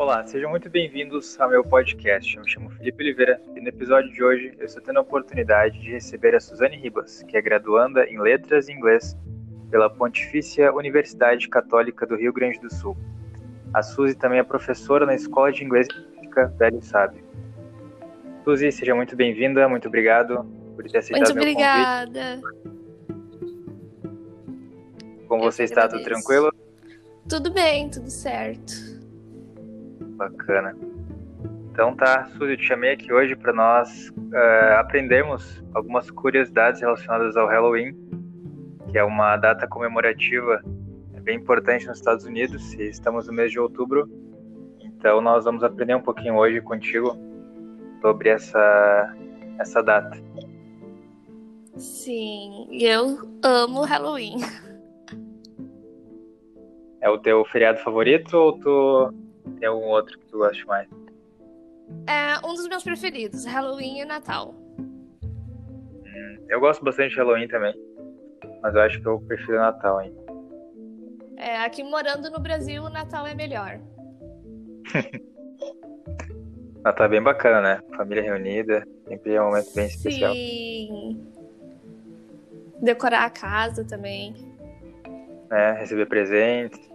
Olá, 0.00 0.26
sejam 0.26 0.48
muito 0.48 0.70
bem-vindos 0.70 1.38
ao 1.38 1.50
meu 1.50 1.62
podcast. 1.62 2.34
Eu 2.34 2.42
me 2.42 2.50
chamo 2.50 2.70
Felipe 2.70 3.02
Oliveira 3.02 3.38
e 3.54 3.60
no 3.60 3.68
episódio 3.68 4.10
de 4.10 4.24
hoje 4.24 4.54
eu 4.58 4.64
estou 4.64 4.82
tendo 4.82 4.96
a 4.96 5.02
oportunidade 5.02 5.78
de 5.78 5.90
receber 5.90 6.34
a 6.34 6.40
Suzane 6.40 6.74
Ribas, 6.74 7.22
que 7.24 7.36
é 7.36 7.42
graduanda 7.42 8.06
em 8.06 8.18
Letras 8.18 8.70
e 8.70 8.72
Inglês 8.72 9.14
pela 9.70 9.90
Pontifícia 9.90 10.72
Universidade 10.72 11.46
Católica 11.50 12.06
do 12.06 12.16
Rio 12.16 12.32
Grande 12.32 12.58
do 12.60 12.74
Sul. 12.74 12.96
A 13.74 13.82
Suzy 13.82 14.14
também 14.14 14.38
é 14.38 14.42
professora 14.42 15.04
na 15.04 15.14
Escola 15.14 15.52
de 15.52 15.64
Inglês 15.64 15.86
Velho 16.56 16.80
Sábio. 16.80 17.22
Suzy, 18.42 18.72
seja 18.72 18.94
muito 18.94 19.14
bem-vinda, 19.14 19.68
muito 19.68 19.86
obrigado 19.86 20.46
por 20.76 20.82
ter 20.88 20.96
aceitado 20.96 21.34
muito 21.34 21.34
meu 21.34 21.42
obrigada. 21.42 22.40
convite. 22.40 22.70
Como 25.28 25.42
você 25.42 25.64
está? 25.64 25.86
Tudo 25.86 26.02
tranquilo? 26.04 26.50
Tudo 27.28 27.52
bem, 27.52 27.90
tudo 27.90 28.08
certo. 28.08 28.89
Bacana. 30.20 30.76
Então 31.72 31.96
tá, 31.96 32.26
Suzy, 32.26 32.52
eu 32.52 32.56
te 32.58 32.64
chamei 32.64 32.92
aqui 32.92 33.10
hoje 33.10 33.34
para 33.34 33.54
nós 33.54 34.10
uh, 34.10 34.78
aprendermos 34.78 35.64
algumas 35.72 36.10
curiosidades 36.10 36.82
relacionadas 36.82 37.38
ao 37.38 37.48
Halloween, 37.48 37.96
que 38.90 38.98
é 38.98 39.02
uma 39.02 39.38
data 39.38 39.66
comemorativa 39.66 40.62
bem 41.22 41.38
importante 41.38 41.86
nos 41.86 41.96
Estados 41.96 42.26
Unidos, 42.26 42.74
e 42.74 42.82
estamos 42.88 43.28
no 43.28 43.32
mês 43.32 43.50
de 43.50 43.58
outubro. 43.58 44.10
Então 44.78 45.22
nós 45.22 45.46
vamos 45.46 45.64
aprender 45.64 45.94
um 45.94 46.02
pouquinho 46.02 46.36
hoje 46.36 46.60
contigo 46.60 47.16
sobre 48.02 48.28
essa, 48.28 49.16
essa 49.58 49.82
data. 49.82 50.18
Sim, 51.76 52.68
eu 52.70 53.16
amo 53.42 53.84
Halloween. 53.84 54.36
É 57.00 57.08
o 57.08 57.16
teu 57.16 57.42
feriado 57.46 57.78
favorito 57.78 58.34
ou 58.34 58.58
tu 58.58 59.14
tem 59.58 59.68
algum 59.68 59.86
outro 59.86 60.18
que 60.18 60.26
tu 60.26 60.38
gosta 60.38 60.64
mais? 60.66 60.88
É 62.06 62.38
um 62.46 62.54
dos 62.54 62.68
meus 62.68 62.82
preferidos, 62.82 63.44
Halloween 63.44 64.00
e 64.00 64.04
Natal. 64.04 64.54
Hum, 64.80 66.44
eu 66.48 66.60
gosto 66.60 66.84
bastante 66.84 67.10
de 67.10 67.16
Halloween 67.16 67.48
também. 67.48 67.74
Mas 68.62 68.74
eu 68.74 68.80
acho 68.82 69.00
que 69.00 69.06
eu 69.06 69.20
prefiro 69.20 69.58
Natal 69.58 69.98
ainda. 69.98 70.20
É, 71.36 71.58
aqui 71.64 71.82
morando 71.82 72.30
no 72.30 72.38
Brasil, 72.38 72.82
o 72.82 72.90
Natal 72.90 73.26
é 73.26 73.34
melhor. 73.34 73.80
Natal 76.84 77.06
é 77.06 77.08
bem 77.08 77.22
bacana, 77.22 77.60
né? 77.60 77.82
Família 77.96 78.22
reunida, 78.22 78.86
sempre 79.08 79.34
é 79.34 79.42
um 79.42 79.46
momento 79.46 79.74
bem 79.74 79.86
especial. 79.86 80.32
Sim. 80.34 81.26
Decorar 82.82 83.24
a 83.24 83.30
casa 83.30 83.84
também. 83.84 84.34
É, 85.50 85.72
receber 85.72 86.06
presentes. 86.06 86.89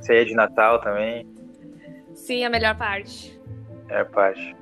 Ceia 0.00 0.24
de 0.24 0.34
Natal 0.34 0.80
também. 0.80 1.26
Sim, 2.14 2.44
a 2.44 2.50
melhor 2.50 2.76
parte. 2.76 3.40
É 3.88 4.00
a 4.00 4.04
parte. 4.04 4.56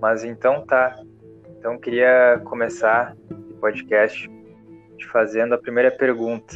Mas 0.00 0.24
então 0.24 0.64
tá. 0.66 1.00
Então 1.58 1.78
queria 1.78 2.40
começar 2.44 3.16
o 3.30 3.54
podcast 3.54 4.30
te 4.98 5.06
fazendo 5.06 5.54
a 5.54 5.58
primeira 5.58 5.90
pergunta. 5.90 6.54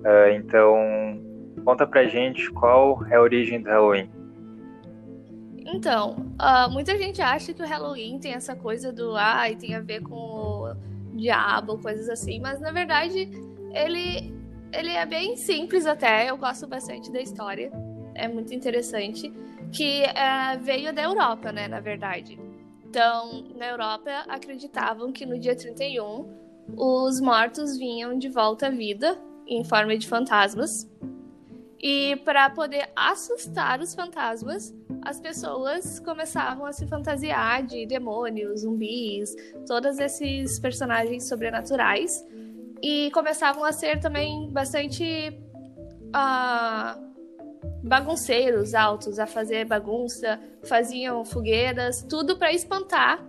Uh, 0.00 0.30
então, 0.34 0.76
conta 1.64 1.86
pra 1.86 2.04
gente 2.04 2.50
qual 2.52 3.04
é 3.06 3.16
a 3.16 3.22
origem 3.22 3.62
do 3.62 3.70
Halloween. 3.70 4.10
Então, 5.66 6.16
uh, 6.40 6.70
muita 6.70 6.96
gente 6.98 7.22
acha 7.22 7.54
que 7.54 7.62
o 7.62 7.66
Halloween 7.66 8.18
tem 8.18 8.34
essa 8.34 8.54
coisa 8.54 8.92
do 8.92 9.16
ai, 9.16 9.54
ah, 9.54 9.56
tem 9.56 9.74
a 9.74 9.80
ver 9.80 10.02
com 10.02 10.14
o 10.14 10.74
diabo, 11.14 11.78
coisas 11.78 12.08
assim, 12.08 12.38
mas 12.40 12.60
na 12.60 12.70
verdade 12.70 13.30
ele 13.72 14.34
ele 14.78 14.90
é 14.90 15.06
bem 15.06 15.36
simples 15.36 15.86
até, 15.86 16.30
eu 16.30 16.36
gosto 16.36 16.66
bastante 16.66 17.10
da 17.10 17.20
história, 17.20 17.72
é 18.14 18.28
muito 18.28 18.54
interessante, 18.54 19.32
que 19.72 20.02
é, 20.02 20.56
veio 20.58 20.92
da 20.92 21.02
Europa, 21.02 21.52
né, 21.52 21.68
na 21.68 21.80
verdade. 21.80 22.38
Então, 22.84 23.44
na 23.56 23.68
Europa, 23.68 24.10
acreditavam 24.28 25.12
que 25.12 25.26
no 25.26 25.38
dia 25.38 25.56
31 25.56 26.44
os 26.76 27.20
mortos 27.20 27.76
vinham 27.76 28.16
de 28.18 28.28
volta 28.28 28.68
à 28.68 28.70
vida 28.70 29.18
em 29.46 29.64
forma 29.64 29.96
de 29.96 30.06
fantasmas. 30.06 30.88
E 31.80 32.16
para 32.24 32.48
poder 32.48 32.88
assustar 32.96 33.80
os 33.80 33.94
fantasmas, 33.94 34.74
as 35.02 35.20
pessoas 35.20 36.00
começavam 36.00 36.64
a 36.64 36.72
se 36.72 36.86
fantasiar 36.86 37.62
de 37.66 37.84
demônios, 37.84 38.62
zumbis, 38.62 39.34
todos 39.66 39.98
esses 39.98 40.58
personagens 40.58 41.28
sobrenaturais 41.28 42.24
e 42.82 43.10
começavam 43.12 43.64
a 43.64 43.72
ser 43.72 44.00
também 44.00 44.50
bastante 44.50 45.38
uh, 46.14 47.04
bagunceiros 47.82 48.74
altos, 48.74 49.18
a 49.18 49.26
fazer 49.26 49.66
bagunça, 49.66 50.40
faziam 50.64 51.24
fogueiras, 51.24 52.02
tudo 52.08 52.36
para 52.36 52.52
espantar 52.52 53.22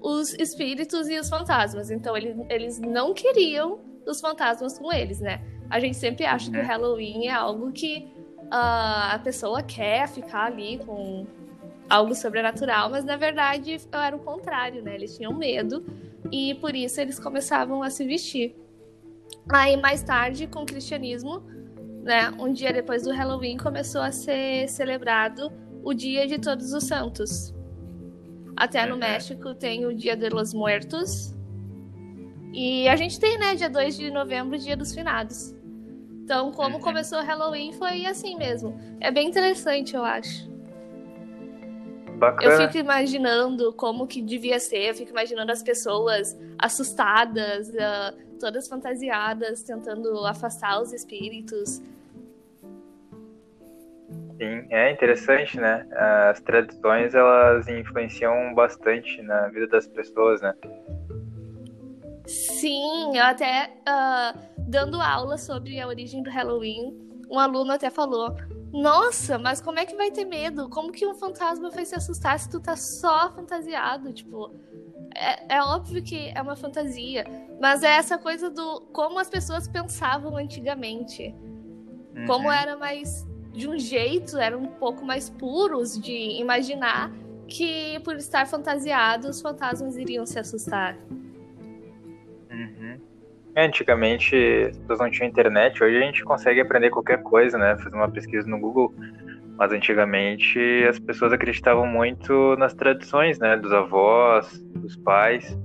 os 0.00 0.34
espíritos 0.34 1.08
e 1.08 1.18
os 1.18 1.28
fantasmas. 1.28 1.90
Então 1.90 2.16
eles, 2.16 2.36
eles 2.48 2.78
não 2.78 3.12
queriam 3.12 3.80
os 4.06 4.20
fantasmas 4.20 4.78
com 4.78 4.92
eles, 4.92 5.20
né? 5.20 5.42
A 5.68 5.80
gente 5.80 5.96
sempre 5.96 6.24
acha 6.24 6.50
que 6.50 6.56
o 6.56 6.60
uhum. 6.60 6.66
Halloween 6.66 7.26
é 7.26 7.32
algo 7.32 7.72
que 7.72 8.08
uh, 8.44 9.12
a 9.12 9.20
pessoa 9.22 9.62
quer 9.62 10.08
ficar 10.08 10.44
ali 10.44 10.78
com 10.78 11.26
algo 11.88 12.14
sobrenatural, 12.14 12.90
mas 12.90 13.04
na 13.04 13.16
verdade 13.16 13.76
era 13.92 14.14
o 14.14 14.20
contrário, 14.20 14.82
né? 14.82 14.94
Eles 14.94 15.16
tinham 15.16 15.32
medo 15.34 15.84
e 16.30 16.54
por 16.56 16.74
isso 16.74 17.00
eles 17.00 17.18
começavam 17.18 17.82
a 17.82 17.90
se 17.90 18.04
vestir. 18.04 18.54
Aí, 19.48 19.76
mais 19.76 20.02
tarde, 20.02 20.46
com 20.46 20.62
o 20.62 20.66
cristianismo, 20.66 21.42
né, 22.02 22.30
um 22.38 22.52
dia 22.52 22.72
depois 22.72 23.02
do 23.02 23.12
Halloween, 23.12 23.56
começou 23.56 24.00
a 24.00 24.10
ser 24.10 24.68
celebrado 24.68 25.52
o 25.82 25.94
Dia 25.94 26.26
de 26.26 26.38
Todos 26.38 26.72
os 26.72 26.84
Santos. 26.84 27.54
Até 28.56 28.86
no 28.86 28.94
uhum. 28.94 29.00
México 29.00 29.54
tem 29.54 29.86
o 29.86 29.94
Dia 29.94 30.16
de 30.16 30.28
los 30.28 30.52
Muertos. 30.52 31.34
E 32.52 32.88
a 32.88 32.96
gente 32.96 33.20
tem, 33.20 33.38
né, 33.38 33.54
dia 33.54 33.68
2 33.68 33.96
de 33.96 34.10
novembro, 34.10 34.58
Dia 34.58 34.76
dos 34.76 34.94
Finados. 34.94 35.54
Então, 36.24 36.50
como 36.50 36.76
uhum. 36.76 36.82
começou 36.82 37.20
o 37.20 37.22
Halloween, 37.22 37.72
foi 37.72 38.04
assim 38.06 38.36
mesmo. 38.36 38.76
É 39.00 39.12
bem 39.12 39.28
interessante, 39.28 39.94
eu 39.94 40.04
acho. 40.04 40.50
Bacana. 42.16 42.52
Eu 42.52 42.66
fico 42.66 42.78
imaginando 42.78 43.72
como 43.74 44.06
que 44.06 44.22
devia 44.22 44.58
ser, 44.58 44.88
eu 44.88 44.94
fico 44.94 45.10
imaginando 45.10 45.52
as 45.52 45.62
pessoas 45.62 46.36
assustadas, 46.58 47.68
uh, 47.68 48.38
todas 48.40 48.68
fantasiadas, 48.68 49.62
tentando 49.62 50.24
afastar 50.26 50.80
os 50.80 50.92
espíritos. 50.92 51.82
Sim, 54.38 54.66
é 54.70 54.90
interessante, 54.90 55.58
né? 55.58 55.86
As 56.30 56.40
tradições, 56.40 57.14
elas 57.14 57.68
influenciam 57.68 58.54
bastante 58.54 59.22
na 59.22 59.48
vida 59.48 59.66
das 59.66 59.86
pessoas, 59.86 60.42
né? 60.42 60.54
Sim, 62.26 63.16
eu 63.16 63.22
até 63.22 63.70
uh, 63.88 64.38
dando 64.58 65.00
aula 65.00 65.38
sobre 65.38 65.80
a 65.80 65.86
origem 65.86 66.22
do 66.22 66.30
Halloween, 66.30 66.94
um 67.30 67.38
aluno 67.38 67.72
até 67.72 67.88
falou: 67.88 68.34
Nossa, 68.76 69.38
mas 69.38 69.60
como 69.60 69.78
é 69.78 69.86
que 69.86 69.96
vai 69.96 70.10
ter 70.10 70.26
medo? 70.26 70.68
Como 70.68 70.92
que 70.92 71.06
um 71.06 71.14
fantasma 71.14 71.70
vai 71.70 71.86
se 71.86 71.94
assustar 71.94 72.38
se 72.38 72.50
tu 72.50 72.60
tá 72.60 72.76
só 72.76 73.32
fantasiado? 73.32 74.12
Tipo, 74.12 74.54
é, 75.14 75.56
é, 75.56 75.62
óbvio 75.62 76.02
que 76.02 76.28
é 76.34 76.42
uma 76.42 76.54
fantasia, 76.54 77.24
mas 77.58 77.82
é 77.82 77.96
essa 77.96 78.18
coisa 78.18 78.50
do 78.50 78.82
como 78.92 79.18
as 79.18 79.30
pessoas 79.30 79.66
pensavam 79.66 80.36
antigamente. 80.36 81.34
Uhum. 82.14 82.26
Como 82.26 82.52
era 82.52 82.76
mais 82.76 83.26
de 83.52 83.66
um 83.66 83.78
jeito, 83.78 84.36
eram 84.36 84.60
um 84.64 84.72
pouco 84.72 85.06
mais 85.06 85.30
puros 85.30 85.98
de 85.98 86.38
imaginar 86.38 87.10
que 87.48 87.98
por 88.00 88.16
estar 88.16 88.46
fantasiados, 88.46 89.36
os 89.36 89.40
fantasmas 89.40 89.96
iriam 89.96 90.26
se 90.26 90.38
assustar. 90.38 90.98
Uhum. 92.50 93.00
Antigamente 93.56 94.36
as 94.68 94.76
pessoas 94.78 94.98
não 94.98 95.10
tinham 95.10 95.28
internet, 95.28 95.82
hoje 95.82 95.96
a 95.96 96.00
gente 96.00 96.22
consegue 96.24 96.60
aprender 96.60 96.90
qualquer 96.90 97.22
coisa, 97.22 97.56
né? 97.56 97.76
Fazer 97.78 97.96
uma 97.96 98.10
pesquisa 98.10 98.46
no 98.46 98.58
Google 98.58 98.94
mas 99.56 99.72
antigamente 99.72 100.58
as 100.88 100.98
pessoas 100.98 101.32
acreditavam 101.32 101.86
muito 101.86 102.56
nas 102.56 102.74
tradições, 102.74 103.38
né? 103.38 103.56
Dos 103.56 103.72
avós, 103.72 104.60
dos 104.74 104.96
pais. 104.96 105.56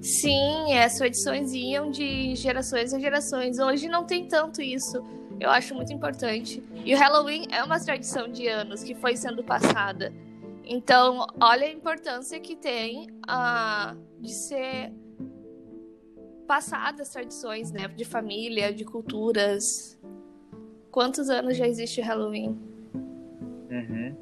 Sim, 0.00 0.76
as 0.78 0.96
tradições 0.96 1.52
iam 1.52 1.90
de 1.90 2.34
gerações 2.36 2.94
a 2.94 3.00
gerações. 3.00 3.58
Hoje 3.58 3.88
não 3.88 4.04
tem 4.04 4.28
tanto 4.28 4.62
isso. 4.62 5.02
Eu 5.40 5.50
acho 5.50 5.74
muito 5.74 5.92
importante. 5.92 6.62
E 6.84 6.94
o 6.94 6.98
Halloween 6.98 7.46
é 7.50 7.64
uma 7.64 7.80
tradição 7.80 8.28
de 8.28 8.46
anos 8.46 8.84
que 8.84 8.94
foi 8.94 9.16
sendo 9.16 9.42
passada. 9.42 10.12
Então, 10.64 11.26
olha 11.40 11.66
a 11.66 11.70
importância 11.70 12.38
que 12.38 12.54
tem 12.54 13.08
uh, 13.28 13.98
de 14.20 14.32
ser 14.32 14.92
passadas 16.46 17.10
tradições, 17.10 17.72
né? 17.72 17.88
De 17.88 18.04
família, 18.04 18.72
de 18.72 18.84
culturas. 18.84 20.00
Quantos 20.90 21.28
anos 21.28 21.56
já 21.56 21.66
existe 21.66 22.00
o 22.00 22.04
Halloween? 22.04 22.58
Uhum. 23.70 24.16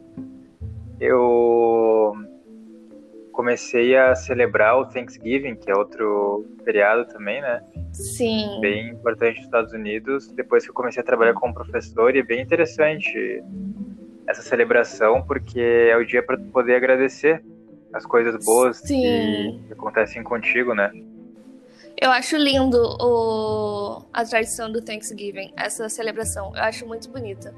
Eu 0.98 2.14
comecei 3.32 3.96
a 3.96 4.14
celebrar 4.14 4.78
o 4.78 4.86
Thanksgiving, 4.86 5.56
que 5.56 5.70
é 5.70 5.74
outro 5.74 6.46
feriado 6.64 7.06
também, 7.06 7.40
né? 7.40 7.62
Sim. 7.92 8.60
Bem 8.60 8.90
importante 8.90 9.36
nos 9.36 9.44
Estados 9.46 9.72
Unidos. 9.72 10.28
Depois 10.28 10.64
que 10.64 10.70
eu 10.70 10.74
comecei 10.74 11.02
a 11.02 11.04
trabalhar 11.04 11.34
como 11.34 11.52
professor, 11.52 12.14
e 12.14 12.20
é 12.20 12.22
bem 12.22 12.40
interessante 12.40 13.42
essa 14.26 14.42
celebração, 14.42 15.22
porque 15.26 15.60
é 15.60 15.96
o 15.96 16.04
dia 16.04 16.22
para 16.22 16.38
poder 16.38 16.76
agradecer 16.76 17.42
as 17.92 18.06
coisas 18.06 18.42
boas 18.44 18.80
que, 18.80 19.60
que, 19.66 19.72
acontecem 19.72 20.22
contigo, 20.22 20.74
né? 20.74 20.90
Eu 22.02 22.10
acho 22.10 22.36
lindo 22.36 22.82
o, 23.00 24.02
a 24.12 24.24
tradição 24.24 24.72
do 24.72 24.82
Thanksgiving, 24.82 25.52
essa 25.56 25.88
celebração. 25.88 26.52
Eu 26.52 26.64
acho 26.64 26.84
muito 26.84 27.08
bonita. 27.08 27.54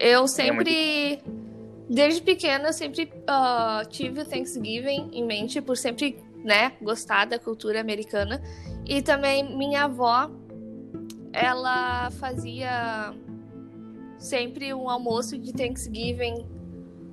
Eu 0.00 0.26
sempre, 0.26 1.12
é 1.12 1.22
muito... 1.22 1.88
desde 1.88 2.20
pequena, 2.20 2.72
sempre 2.72 3.04
uh, 3.04 3.88
tive 3.88 4.22
o 4.22 4.24
Thanksgiving 4.24 5.10
em 5.12 5.24
mente, 5.24 5.60
por 5.60 5.76
sempre 5.76 6.18
né, 6.42 6.72
gostar 6.82 7.26
da 7.26 7.38
cultura 7.38 7.80
americana. 7.80 8.42
E 8.84 9.00
também 9.00 9.56
minha 9.56 9.84
avó, 9.84 10.28
ela 11.32 12.10
fazia 12.18 13.14
sempre 14.18 14.74
um 14.74 14.90
almoço 14.90 15.38
de 15.38 15.52
Thanksgiving 15.52 16.48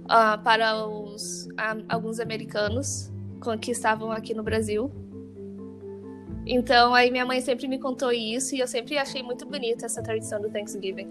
uh, 0.05 0.43
para 0.43 0.83
os, 0.83 1.47
alguns 1.87 2.19
americanos 2.19 3.11
que 3.61 3.69
estavam 3.69 4.11
aqui 4.11 4.33
no 4.33 4.41
Brasil. 4.41 5.00
Então, 6.45 6.93
aí 6.95 7.11
minha 7.11 7.25
mãe 7.25 7.39
sempre 7.39 7.67
me 7.67 7.79
contou 7.79 8.11
isso 8.11 8.55
e 8.55 8.59
eu 8.59 8.67
sempre 8.67 8.97
achei 8.97 9.21
muito 9.21 9.45
bonita 9.45 9.85
essa 9.85 10.01
tradição 10.01 10.41
do 10.41 10.49
Thanksgiving. 10.49 11.07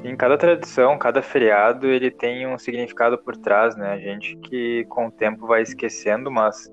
Sim, 0.00 0.16
cada 0.16 0.38
tradição, 0.38 0.96
cada 0.96 1.20
feriado, 1.20 1.86
ele 1.86 2.10
tem 2.10 2.46
um 2.46 2.56
significado 2.56 3.18
por 3.18 3.36
trás, 3.36 3.76
né? 3.76 3.92
A 3.92 3.98
gente 3.98 4.36
que 4.36 4.86
com 4.88 5.08
o 5.08 5.10
tempo 5.10 5.46
vai 5.46 5.62
esquecendo, 5.62 6.30
mas 6.30 6.72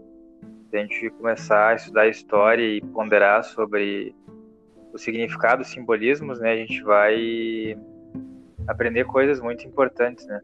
a 0.71 0.77
gente 0.77 1.09
começar 1.11 1.69
a 1.69 1.75
estudar 1.75 2.01
a 2.03 2.07
história 2.07 2.63
e 2.63 2.79
ponderar 2.79 3.44
sobre 3.44 4.15
o 4.94 4.97
significado, 4.97 5.61
os 5.61 5.67
simbolismos, 5.67 6.39
né? 6.39 6.53
A 6.53 6.57
gente 6.57 6.81
vai 6.83 7.77
aprender 8.67 9.05
coisas 9.05 9.41
muito 9.41 9.67
importantes, 9.67 10.25
né? 10.27 10.39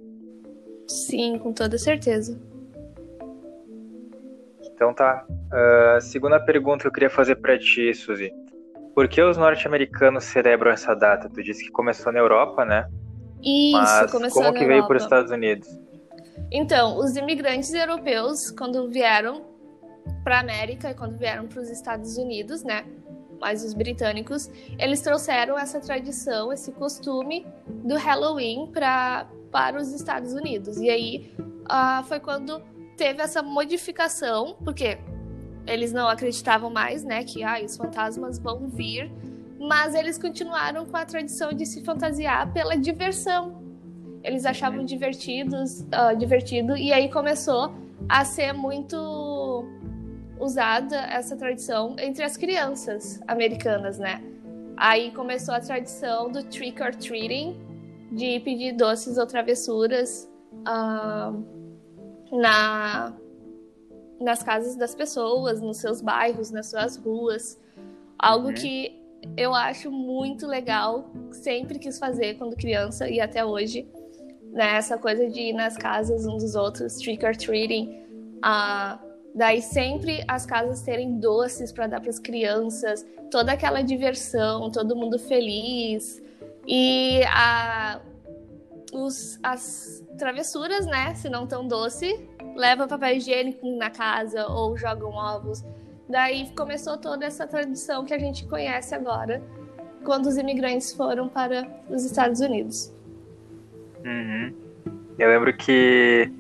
Sim, 0.88 1.39
com 1.39 1.53
toda 1.53 1.77
certeza. 1.77 2.38
Então 4.83 4.94
tá. 4.94 5.25
Uh, 5.30 6.01
segunda 6.01 6.39
pergunta 6.41 6.81
que 6.81 6.88
eu 6.88 6.91
queria 6.91 7.09
fazer 7.09 7.35
para 7.38 7.57
ti, 7.57 7.94
Suzy. 7.94 8.30
Por 8.94 9.07
que 9.07 9.21
os 9.21 9.38
norte-americanos 9.38 10.25
celebram 10.25 10.71
essa 10.71 10.94
data? 10.94 11.30
Tu 11.30 11.41
disse 11.41 11.63
que 11.63 11.71
começou 11.71 12.12
na 12.12 12.19
Europa, 12.19 12.65
né? 12.65 12.85
Isso, 13.41 13.71
Mas 13.71 14.12
começou 14.12 14.44
como 14.44 14.53
que 14.53 14.65
veio 14.65 14.85
para 14.85 14.97
os 14.97 15.03
Estados 15.03 15.31
Unidos? 15.31 15.68
Então, 16.51 16.97
os 16.97 17.15
imigrantes 17.15 17.74
europeus, 17.74 18.51
quando 18.51 18.89
vieram 18.89 19.45
para 20.21 20.38
a 20.38 20.39
América 20.41 20.91
e 20.91 20.94
quando 20.94 21.18
vieram 21.18 21.47
para 21.47 21.62
os 21.62 21.69
Estados 21.69 22.18
Unidos, 22.18 22.62
né? 22.63 22.83
Mas 23.39 23.63
os 23.63 23.74
britânicos, 23.74 24.50
eles 24.77 25.01
trouxeram 25.01 25.57
essa 25.57 25.79
tradição, 25.79 26.51
esse 26.51 26.74
costume 26.74 27.47
do 27.68 27.95
Halloween 27.95 28.69
pra, 28.71 29.27
para 29.50 29.77
os 29.77 29.94
Estados 29.94 30.33
Unidos. 30.33 30.77
E 30.77 30.89
aí 30.89 31.33
uh, 31.39 32.03
foi 32.03 32.19
quando 32.19 32.62
teve 32.95 33.21
essa 33.21 33.41
modificação, 33.41 34.55
porque 34.63 34.97
eles 35.65 35.93
não 35.93 36.07
acreditavam 36.07 36.69
mais, 36.69 37.03
né, 37.03 37.23
que 37.23 37.43
ah, 37.43 37.59
os 37.63 37.77
fantasmas 37.77 38.37
vão 38.37 38.67
vir, 38.67 39.11
mas 39.59 39.95
eles 39.95 40.17
continuaram 40.17 40.85
com 40.85 40.97
a 40.97 41.05
tradição 41.05 41.53
de 41.53 41.65
se 41.65 41.83
fantasiar 41.83 42.51
pela 42.51 42.75
diversão. 42.75 43.61
Eles 44.23 44.45
achavam 44.45 44.83
divertidos, 44.83 45.81
uh, 45.81 46.15
divertido, 46.17 46.75
e 46.77 46.91
aí 46.91 47.09
começou 47.09 47.73
a 48.07 48.25
ser 48.25 48.53
muito 48.53 49.65
usada 50.39 50.97
essa 50.97 51.35
tradição 51.35 51.95
entre 51.97 52.23
as 52.23 52.35
crianças 52.35 53.21
americanas, 53.27 53.97
né? 53.97 54.21
Aí 54.75 55.11
começou 55.11 55.53
a 55.53 55.59
tradição 55.59 56.31
do 56.31 56.43
trick 56.43 56.81
or 56.81 56.93
treating, 56.95 57.57
de 58.11 58.39
pedir 58.41 58.73
doces 58.73 59.17
ou 59.17 59.25
travessuras. 59.25 60.29
Uh, 60.51 61.62
na 62.33 63.13
nas 64.19 64.41
casas 64.41 64.75
das 64.77 64.95
pessoas, 64.95 65.59
nos 65.59 65.77
seus 65.77 66.01
bairros, 66.01 66.50
nas 66.50 66.68
suas 66.68 66.95
ruas. 66.95 67.59
Algo 68.18 68.47
uhum. 68.47 68.53
que 68.53 68.97
eu 69.35 69.53
acho 69.53 69.91
muito 69.91 70.47
legal, 70.47 71.12
sempre 71.31 71.77
quis 71.77 72.00
fazer 72.00 72.35
quando 72.35 72.56
criança 72.56 73.09
e 73.09 73.19
até 73.19 73.44
hoje. 73.44 73.88
Né? 74.51 74.77
Essa 74.77 74.97
coisa 74.97 75.30
de 75.30 75.39
ir 75.39 75.53
nas 75.53 75.75
casas 75.75 76.25
uns 76.25 76.41
dos 76.44 76.56
outros, 76.56 76.95
trick 76.97 77.25
or 77.25 77.35
treating. 77.35 78.01
Ah, 78.41 79.00
daí 79.36 79.62
sempre 79.62 80.24
as 80.27 80.45
casas 80.45 80.81
terem 80.81 81.19
doces 81.19 81.71
para 81.71 81.88
dar 81.88 82.00
para 82.00 82.09
as 82.09 82.19
crianças, 82.19 83.06
toda 83.29 83.51
aquela 83.51 83.81
diversão, 83.81 84.71
todo 84.71 84.95
mundo 84.95 85.19
feliz. 85.19 86.21
E 86.65 87.24
a, 87.25 88.00
os, 88.93 89.39
as 89.41 90.05
travessuras, 90.17 90.85
né? 90.85 91.13
Se 91.15 91.29
não 91.29 91.47
tão 91.47 91.67
doce, 91.67 92.29
leva 92.55 92.87
papel 92.87 93.17
higiênico 93.17 93.65
na 93.77 93.89
casa 93.89 94.45
ou 94.47 94.77
jogam 94.77 95.11
ovos. 95.11 95.63
Daí 96.07 96.53
começou 96.55 96.97
toda 96.97 97.25
essa 97.25 97.47
tradição 97.47 98.05
que 98.05 98.13
a 98.13 98.19
gente 98.19 98.47
conhece 98.47 98.93
agora, 98.93 99.41
quando 100.03 100.27
os 100.27 100.37
imigrantes 100.37 100.93
foram 100.93 101.27
para 101.27 101.65
os 101.89 102.05
Estados 102.05 102.39
Unidos. 102.39 102.93
Uhum. 104.05 104.53
Eu 105.17 105.29
lembro 105.29 105.55
que 105.55 106.31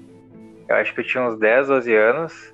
eu 0.67 0.75
acho 0.75 0.93
que 0.93 0.99
eu 0.99 1.05
tinha 1.05 1.23
uns 1.23 1.37
10, 1.39 1.67
12 1.67 1.95
anos 1.95 2.53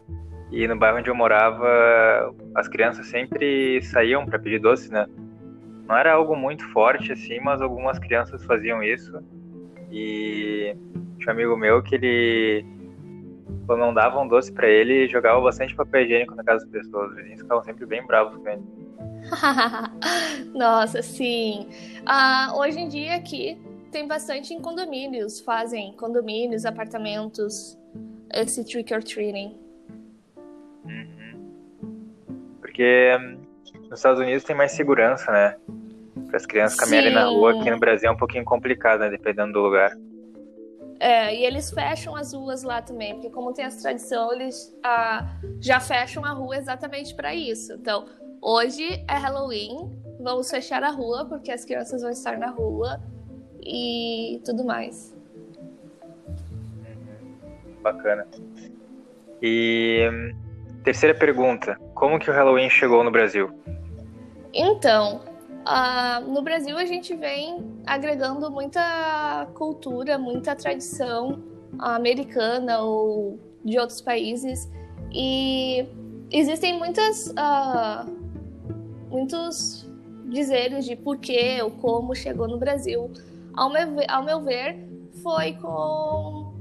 e 0.51 0.67
no 0.67 0.77
bairro 0.77 0.99
onde 0.99 1.09
eu 1.09 1.15
morava 1.15 2.33
as 2.55 2.67
crianças 2.67 3.07
sempre 3.07 3.81
saíam 3.81 4.25
para 4.25 4.39
pedir 4.39 4.59
doce, 4.59 4.91
né? 4.91 5.05
Não 5.87 5.97
era 5.97 6.13
algo 6.13 6.35
muito 6.35 6.67
forte 6.71 7.11
assim, 7.11 7.39
mas 7.39 7.61
algumas 7.61 7.97
crianças 7.97 8.43
faziam 8.45 8.83
isso. 8.83 9.11
E 9.91 10.75
tinha 11.18 11.30
um 11.30 11.31
amigo 11.31 11.57
meu 11.57 11.81
que 11.81 11.95
ele, 11.95 12.65
quando 13.65 13.80
não 13.80 13.94
dava 13.94 14.19
um 14.19 14.27
doce 14.27 14.51
para 14.51 14.68
ele, 14.68 15.07
jogava 15.07 15.41
bastante 15.41 15.75
papel 15.75 16.03
higiênico 16.03 16.36
na 16.36 16.44
casa 16.44 16.65
das 16.65 16.71
pessoas. 16.71 17.12
Os 17.12 17.18
vizinhos 17.18 17.41
ficavam 17.41 17.63
sempre 17.63 17.86
bem 17.86 18.06
bravos 18.06 18.38
com 18.41 18.50
ele. 18.50 18.63
Nossa, 20.53 21.01
sim. 21.01 21.68
Ah, 22.06 22.53
hoje 22.56 22.80
em 22.80 22.88
dia 22.88 23.15
aqui 23.15 23.57
tem 23.91 24.07
bastante 24.07 24.53
em 24.53 24.62
condomínios, 24.62 25.39
fazem 25.39 25.94
condomínios, 25.94 26.65
apartamentos, 26.65 27.77
esse 28.33 28.63
trick 28.63 28.94
or 28.94 29.03
treating. 29.03 29.57
Uhum. 30.85 31.52
Porque 32.61 33.11
nos 33.90 33.99
Estados 33.99 34.19
Unidos 34.19 34.44
tem 34.44 34.56
mais 34.56 34.71
segurança, 34.71 35.31
né? 35.31 35.56
Para 36.30 36.38
as 36.38 36.45
crianças 36.45 36.80
caminharem 36.80 37.14
na 37.14 37.26
rua, 37.26 37.59
aqui 37.59 37.71
no 37.71 37.80
Brasil 37.80 38.07
é 38.07 38.12
um 38.12 38.18
pouquinho 38.18 38.45
complicado, 38.45 39.00
né? 39.00 39.09
Dependendo 39.09 39.52
do 39.52 39.59
lugar. 39.59 39.92
É, 41.00 41.33
e 41.33 41.45
eles 41.45 41.71
fecham 41.71 42.16
as 42.16 42.33
ruas 42.33 42.62
lá 42.62 42.81
também, 42.81 43.14
porque 43.14 43.30
como 43.30 43.54
tem 43.54 43.66
essa 43.66 43.81
tradição, 43.81 44.33
eles 44.33 44.78
ah, 44.83 45.26
já 45.59 45.80
fecham 45.80 46.26
a 46.26 46.31
rua 46.31 46.57
exatamente 46.57 47.16
para 47.16 47.33
isso. 47.33 47.74
Então, 47.74 48.06
hoje 48.42 49.04
é 49.07 49.14
Halloween, 49.14 49.90
vamos 50.19 50.52
fechar 50.52 50.83
a 50.83 50.90
rua 50.90 51.26
porque 51.26 51.52
as 51.52 51.64
crianças 51.64 52.02
vão 52.02 52.12
estar 52.12 52.38
na 52.38 52.50
rua 52.50 53.00
e 53.64 54.42
tudo 54.45 54.66
mais. 54.66 55.16
Bacana. 57.81 58.28
E 59.42 60.06
terceira 60.83 61.18
pergunta, 61.18 61.80
como 61.95 62.19
que 62.19 62.30
o 62.30 62.33
Halloween 62.33 62.69
chegou 62.69 63.06
no 63.06 63.12
Brasil? 63.12 63.50
Então, 64.54 65.21
Uh, 65.68 66.31
no 66.31 66.42
Brasil, 66.42 66.78
a 66.78 66.85
gente 66.85 67.16
vem 67.16 67.63
agregando 67.85 68.49
muita 68.49 69.47
cultura, 69.54 70.18
muita 70.18 70.56
tradição 70.56 71.44
americana 71.78 72.81
ou 72.81 73.39
de 73.63 73.78
outros 73.78 74.01
países. 74.01 74.69
E 75.11 75.85
existem 76.31 76.78
muitas, 76.78 77.28
uh, 77.28 78.09
muitos 79.09 79.89
dizeres 80.28 80.85
de 80.85 80.95
porquê 80.95 81.59
ou 81.61 81.71
como 81.71 82.16
chegou 82.16 82.47
no 82.47 82.57
Brasil. 82.57 83.11
Ao 83.54 83.71
meu, 83.71 83.95
ver, 83.95 84.09
ao 84.09 84.23
meu 84.23 84.42
ver 84.42 84.78
foi 85.21 85.54
com 85.54 86.54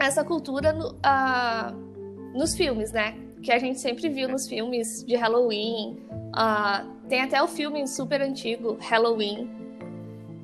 essa 0.00 0.24
cultura 0.24 0.72
no, 0.72 0.92
uh, 0.92 2.34
nos 2.34 2.54
filmes, 2.54 2.92
né? 2.92 3.16
Que 3.42 3.52
a 3.52 3.58
gente 3.58 3.78
sempre 3.78 4.08
viu 4.08 4.28
nos 4.28 4.48
filmes 4.48 5.04
de 5.04 5.16
Halloween. 5.16 5.96
Uh, 6.28 7.08
tem 7.08 7.22
até 7.22 7.42
o 7.42 7.48
filme 7.48 7.86
super 7.86 8.20
antigo, 8.20 8.76
Halloween, 8.80 9.48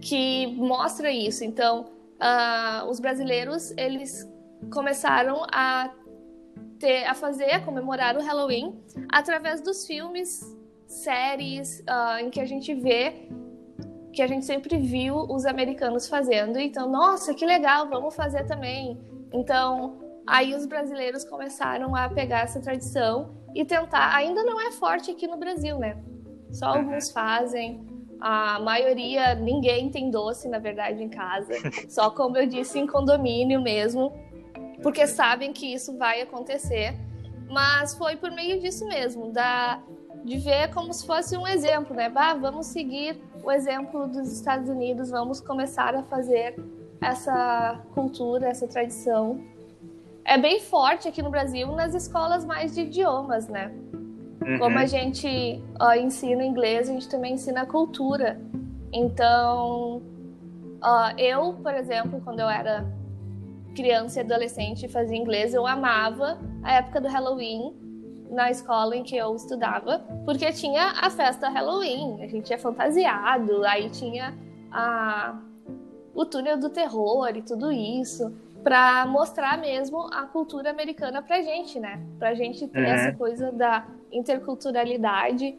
que 0.01 0.47
mostra 0.57 1.11
isso. 1.11 1.45
Então, 1.45 1.87
uh, 2.17 2.89
os 2.89 3.01
brasileiros, 3.01 3.73
eles 3.77 4.29
começaram 4.73 5.45
a 5.53 5.91
ter, 6.79 7.05
a 7.05 7.15
fazer, 7.15 7.51
a 7.53 7.61
comemorar 7.61 8.17
o 8.17 8.23
Halloween 8.23 8.79
através 9.11 9.61
dos 9.61 9.87
filmes, 9.87 10.41
séries, 10.87 11.81
uh, 11.81 12.19
em 12.21 12.31
que 12.31 12.41
a 12.41 12.47
gente 12.47 12.75
vê 12.75 13.29
que 14.13 14.23
a 14.23 14.27
gente 14.29 14.45
sempre 14.45 14.79
viu 14.79 15.17
os 15.17 15.45
americanos 15.45 16.09
fazendo. 16.09 16.59
Então, 16.59 16.89
nossa, 16.89 17.35
que 17.35 17.45
legal, 17.45 17.89
vamos 17.89 18.15
fazer 18.15 18.47
também. 18.47 18.99
Então, 19.33 19.99
aí 20.27 20.55
os 20.55 20.67
brasileiros 20.67 21.25
começaram 21.25 21.97
a 21.97 22.09
pegar 22.09 22.43
essa 22.43 22.61
tradição 22.61 23.44
e 23.55 23.65
tentar. 23.65 24.15
Ainda 24.15 24.43
não 24.43 24.61
é 24.61 24.73
forte 24.73 25.11
aqui 25.11 25.27
no 25.27 25.37
Brasil, 25.37 25.79
né? 25.79 25.97
Só 26.51 26.73
uhum. 26.73 26.79
alguns 26.79 27.11
fazem. 27.11 27.85
A 28.21 28.59
maioria, 28.61 29.35
ninguém 29.35 29.91
tem 29.91 30.11
doce, 30.11 30.49
na 30.49 30.59
verdade, 30.59 31.03
em 31.03 31.09
casa. 31.09 31.53
Só, 31.89 32.11
como 32.11 32.37
eu 32.37 32.47
disse, 32.47 32.79
em 32.79 32.87
condomínio 32.87 33.61
mesmo. 33.61 34.13
Porque 34.83 35.07
sabem 35.07 35.53
que 35.53 35.73
isso 35.73 35.97
vai 35.99 36.23
acontecer. 36.23 36.95
Mas 37.51 37.95
foi 37.97 38.17
por 38.17 38.31
meio 38.31 38.59
disso 38.61 38.87
mesmo, 38.87 39.31
da, 39.31 39.83
de 40.25 40.39
ver 40.39 40.73
como 40.73 40.93
se 40.93 41.07
fosse 41.07 41.37
um 41.37 41.47
exemplo, 41.47 41.95
né? 41.95 42.09
Bah, 42.09 42.35
vamos 42.35 42.67
seguir 42.67 43.21
o 43.43 43.53
exemplo 43.53 44.09
dos 44.09 44.33
Estados 44.33 44.69
Unidos, 44.69 45.11
vamos 45.11 45.41
começar 45.41 45.95
a 45.95 46.03
fazer 46.05 46.57
essa 47.01 47.81
cultura, 47.93 48.49
essa 48.49 48.67
tradição. 48.67 49.41
É 50.25 50.39
bem 50.39 50.61
forte 50.61 51.07
aqui 51.07 51.23
no 51.23 51.31
Brasil 51.31 51.71
nas 51.73 51.95
escolas 51.95 52.45
mais 52.45 52.75
de 52.75 52.83
idiomas, 52.83 53.47
né? 53.49 53.73
Uhum. 54.43 54.59
Como 54.59 54.79
a 54.79 54.87
gente 54.87 55.63
ó, 55.81 55.93
ensina 55.95 56.45
inglês, 56.45 56.89
a 56.89 56.93
gente 56.93 57.09
também 57.09 57.35
ensina 57.35 57.67
cultura. 57.67 58.41
Então, 58.93 60.03
ó, 60.83 61.11
eu, 61.19 61.55
por 61.55 61.75
exemplo, 61.75 62.21
quando 62.23 62.41
eu 62.41 62.49
era 62.49 62.87
criança 63.75 64.21
e 64.21 64.23
adolescente 64.23 64.87
e 64.87 64.89
fazia 64.89 65.17
inglês, 65.17 65.53
eu 65.53 65.67
amava 65.67 66.39
a 66.63 66.75
época 66.75 67.01
do 67.01 67.09
Halloween 67.09 67.75
na 68.31 68.51
escola 68.51 68.97
em 68.97 69.03
que 69.03 69.17
eu 69.17 69.35
estudava, 69.35 69.99
porque 70.25 70.51
tinha 70.53 70.93
a 71.01 71.11
festa 71.11 71.49
Halloween, 71.49 72.23
a 72.23 72.27
gente 72.27 72.53
é 72.53 72.59
fantasiado, 72.59 73.65
aí 73.65 73.91
tinha 73.91 74.35
a, 74.73 75.39
o 76.15 76.25
túnel 76.25 76.59
do 76.59 76.69
terror 76.69 77.29
e 77.37 77.43
tudo 77.43 77.71
isso, 77.71 78.35
para 78.65 79.05
mostrar 79.05 79.59
mesmo 79.59 80.09
a 80.13 80.23
cultura 80.23 80.71
americana 80.71 81.23
pra 81.23 81.43
gente, 81.43 81.79
né? 81.79 82.03
Pra 82.19 82.35
gente 82.35 82.67
ter 82.67 82.81
uhum. 82.81 82.87
essa 82.87 83.13
coisa 83.13 83.53
da 83.53 83.87
interculturalidade. 84.11 85.57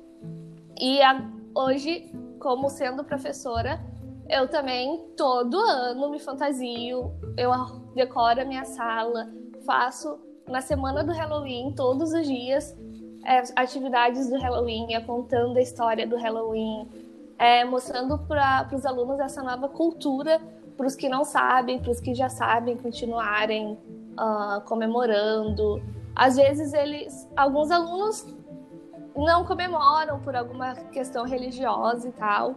E 0.82 1.02
a, 1.04 1.30
hoje, 1.54 2.12
como 2.40 2.68
sendo 2.68 3.04
professora, 3.04 3.80
eu 4.28 4.48
também 4.48 5.06
todo 5.16 5.56
ano 5.56 6.10
me 6.10 6.20
fantasio, 6.20 7.14
eu 7.38 7.52
decoro 7.94 8.42
a 8.42 8.46
minha 8.46 8.66
sala, 8.66 9.30
faço 9.64 10.20
na 10.48 10.62
semana 10.62 11.04
do 11.04 11.12
Halloween, 11.12 11.74
todos 11.76 12.12
os 12.12 12.28
dias, 12.28 12.76
é, 13.24 13.44
atividades 13.56 14.30
do 14.30 14.40
Halloween, 14.40 14.94
é, 14.96 15.02
contando 15.02 15.58
a 15.58 15.62
história 15.62 16.08
do 16.08 16.18
Halloween, 16.18 16.90
é, 17.38 17.64
mostrando 17.66 18.18
para 18.18 18.68
os 18.74 18.84
alunos 18.84 19.20
essa 19.20 19.44
nova 19.44 19.70
cultura, 19.70 20.42
para 20.76 20.86
os 20.86 20.96
que 20.96 21.10
não 21.10 21.24
sabem, 21.24 21.80
para 21.80 21.92
os 21.92 22.00
que 22.00 22.14
já 22.14 22.30
sabem, 22.30 22.78
continuarem 22.78 23.78
uh, 24.20 24.62
comemorando. 24.66 25.82
Às 26.16 26.36
vezes 26.36 26.74
eles, 26.74 27.30
alguns 27.36 27.72
alunos 27.72 28.26
não 29.16 29.46
comemoram 29.46 30.20
por 30.20 30.36
alguma 30.36 30.76
questão 30.92 31.26
religiosa 31.26 32.08
e 32.08 32.12
tal, 32.12 32.56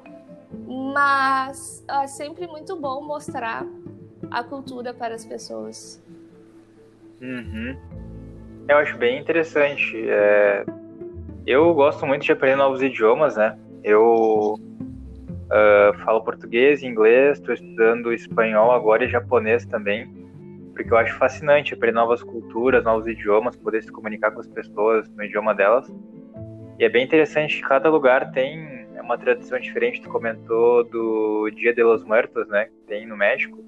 mas 0.67 1.85
é 1.89 2.07
sempre 2.07 2.47
muito 2.47 2.77
bom 2.77 3.01
mostrar 3.03 3.65
a 4.31 4.43
cultura 4.43 4.93
para 4.93 5.15
as 5.15 5.25
pessoas. 5.25 6.03
Uhum. 7.21 7.77
Eu 8.69 8.77
acho 8.79 8.97
bem 8.99 9.19
interessante. 9.19 9.97
É... 10.09 10.65
Eu 11.47 11.73
gosto 11.75 12.07
muito 12.07 12.25
de 12.25 12.33
aprender 12.33 12.57
novos 12.57 12.83
idiomas, 12.83 13.37
né? 13.37 13.59
Eu 13.83 14.59
uh, 15.49 15.99
falo 16.05 16.23
português, 16.23 16.83
inglês, 16.83 17.39
estou 17.39 17.55
estudando 17.55 18.13
espanhol 18.13 18.71
agora 18.71 19.05
e 19.05 19.09
japonês 19.09 19.65
também, 19.67 20.07
porque 20.75 20.93
eu 20.93 20.97
acho 20.97 21.17
fascinante 21.19 21.75
aprender 21.75 21.97
novas 21.97 22.23
culturas, 22.23 22.85
novos 22.85 23.07
idiomas, 23.07 23.57
poder 23.57 23.83
se 23.83 23.91
comunicar 23.91 24.31
com 24.31 24.41
as 24.41 24.47
pessoas 24.47 25.09
no 25.11 25.25
idioma 25.25 25.55
delas. 25.55 25.93
E 26.79 26.85
é 26.85 26.89
bem 26.89 27.05
interessante 27.05 27.57
que 27.57 27.69
cada 27.69 27.89
lugar 27.89 28.31
tem 28.31 28.79
uma 29.09 29.17
tradição 29.17 29.59
diferente. 29.59 30.03
Tu 30.03 30.09
comentou 30.09 30.85
do 30.85 31.51
Dia 31.51 31.75
de 31.75 31.83
los 31.83 32.05
Muertos, 32.05 32.47
né? 32.49 32.67
Que 32.67 32.87
tem 32.87 33.07
no 33.07 33.17
México. 33.17 33.59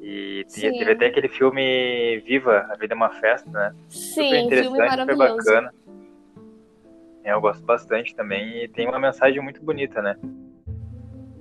E 0.00 0.44
Sim. 0.48 0.72
teve 0.72 0.90
até 0.90 1.06
aquele 1.06 1.28
filme 1.28 2.18
Viva, 2.26 2.66
A 2.70 2.76
Vida 2.76 2.92
é 2.92 2.96
uma 2.96 3.10
Festa, 3.10 3.48
né? 3.50 3.74
Sim, 3.88 4.24
super 4.24 4.38
interessante, 4.38 5.00
super 5.00 5.16
bacana. 5.16 5.74
É, 7.22 7.32
eu 7.32 7.40
gosto 7.40 7.64
bastante 7.64 8.14
também 8.14 8.64
e 8.64 8.68
tem 8.68 8.86
uma 8.86 8.98
mensagem 8.98 9.40
muito 9.40 9.62
bonita, 9.62 10.02
né? 10.02 10.16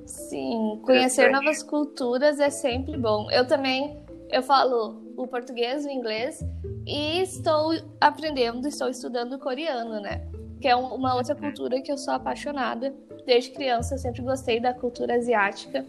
Sim, 0.06 0.82
conhecer 0.84 1.32
novas 1.32 1.64
culturas 1.64 2.40
é 2.40 2.50
sempre 2.50 2.98
bom. 2.98 3.30
Eu 3.32 3.48
também, 3.48 4.04
eu 4.30 4.42
falo 4.44 5.02
o 5.16 5.28
português, 5.28 5.86
o 5.86 5.90
inglês 5.90 6.44
e 6.86 7.22
estou 7.22 7.74
aprendendo, 8.00 8.68
estou 8.68 8.90
estudando 8.90 9.40
coreano, 9.40 10.02
né? 10.02 10.28
Que 10.60 10.68
é 10.68 10.76
uma 10.76 11.16
outra 11.16 11.36
cultura 11.36 11.82
que 11.82 11.92
eu 11.92 11.98
sou 11.98 12.14
apaixonada. 12.14 12.94
Desde 13.26 13.52
criança 13.52 13.96
eu 13.96 13.98
sempre 13.98 14.22
gostei 14.22 14.60
da 14.60 14.74
cultura 14.74 15.16
asiática. 15.16 15.86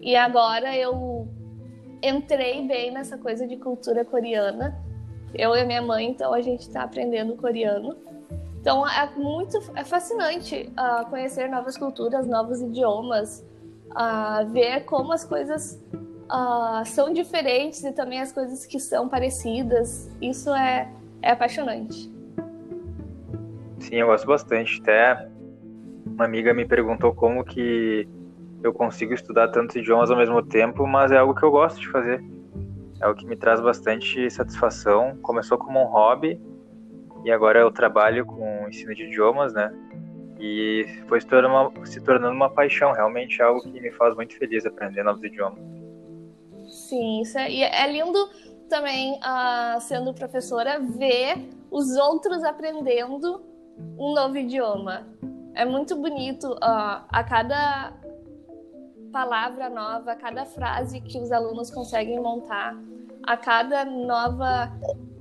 E 0.00 0.14
agora 0.16 0.76
eu 0.76 1.28
entrei 2.02 2.66
bem 2.66 2.90
nessa 2.90 3.16
coisa 3.16 3.46
de 3.46 3.56
cultura 3.56 4.04
coreana. 4.04 4.80
Eu 5.34 5.54
e 5.54 5.64
minha 5.64 5.82
mãe, 5.82 6.08
então 6.08 6.32
a 6.32 6.40
gente 6.40 6.60
está 6.60 6.82
aprendendo 6.82 7.36
coreano. 7.36 7.96
Então 8.66 8.84
é 8.84 9.08
muito 9.14 9.56
é 9.76 9.84
fascinante 9.84 10.72
uh, 10.72 11.08
conhecer 11.08 11.48
novas 11.48 11.78
culturas, 11.78 12.26
novos 12.26 12.60
idiomas, 12.60 13.46
uh, 13.92 14.44
ver 14.50 14.80
como 14.80 15.12
as 15.12 15.22
coisas 15.22 15.80
uh, 15.94 16.84
são 16.84 17.12
diferentes 17.12 17.84
e 17.84 17.92
também 17.92 18.20
as 18.20 18.32
coisas 18.32 18.66
que 18.66 18.80
são 18.80 19.08
parecidas. 19.08 20.10
Isso 20.20 20.52
é, 20.52 20.90
é 21.22 21.30
apaixonante. 21.30 22.12
Sim, 23.78 23.94
eu 23.94 24.08
gosto 24.08 24.26
bastante. 24.26 24.80
Até 24.82 25.28
uma 26.04 26.24
amiga 26.24 26.52
me 26.52 26.66
perguntou 26.66 27.14
como 27.14 27.44
que 27.44 28.08
eu 28.64 28.72
consigo 28.72 29.14
estudar 29.14 29.46
tantos 29.52 29.76
idiomas 29.76 30.10
ao 30.10 30.16
mesmo 30.16 30.42
tempo, 30.42 30.88
mas 30.88 31.12
é 31.12 31.18
algo 31.18 31.36
que 31.36 31.44
eu 31.44 31.52
gosto 31.52 31.78
de 31.78 31.88
fazer. 31.88 32.20
É 33.00 33.04
algo 33.04 33.16
que 33.16 33.26
me 33.26 33.36
traz 33.36 33.60
bastante 33.60 34.28
satisfação. 34.28 35.16
Começou 35.22 35.56
como 35.56 35.80
um 35.80 35.86
hobby 35.86 36.36
e 37.26 37.32
agora 37.32 37.58
eu 37.58 37.72
trabalho 37.72 38.24
com 38.24 38.68
ensino 38.68 38.94
de 38.94 39.02
idiomas, 39.02 39.52
né? 39.52 39.74
E 40.38 40.86
foi 41.08 41.20
se 41.20 41.26
tornando 41.26 41.54
uma, 41.54 41.84
se 41.84 42.00
tornando 42.00 42.32
uma 42.32 42.48
paixão, 42.48 42.92
realmente 42.92 43.42
algo 43.42 43.60
que 43.62 43.80
me 43.80 43.90
faz 43.90 44.14
muito 44.14 44.38
feliz 44.38 44.64
aprender 44.64 45.02
novos 45.02 45.24
idiomas. 45.24 45.58
Sim, 46.68 47.22
isso 47.22 47.36
é, 47.36 47.52
é 47.52 47.90
lindo 47.90 48.16
também, 48.68 49.14
uh, 49.14 49.80
sendo 49.80 50.14
professora, 50.14 50.78
ver 50.78 51.36
os 51.68 51.96
outros 51.96 52.44
aprendendo 52.44 53.44
um 53.98 54.14
novo 54.14 54.36
idioma. 54.36 55.04
É 55.52 55.64
muito 55.64 55.96
bonito 55.96 56.52
uh, 56.52 57.02
a 57.08 57.24
cada 57.28 57.92
palavra 59.10 59.68
nova, 59.68 60.12
a 60.12 60.16
cada 60.16 60.44
frase 60.44 61.00
que 61.00 61.18
os 61.18 61.32
alunos 61.32 61.72
conseguem 61.72 62.20
montar, 62.20 62.76
a 63.24 63.36
cada 63.36 63.84
nova 63.84 64.70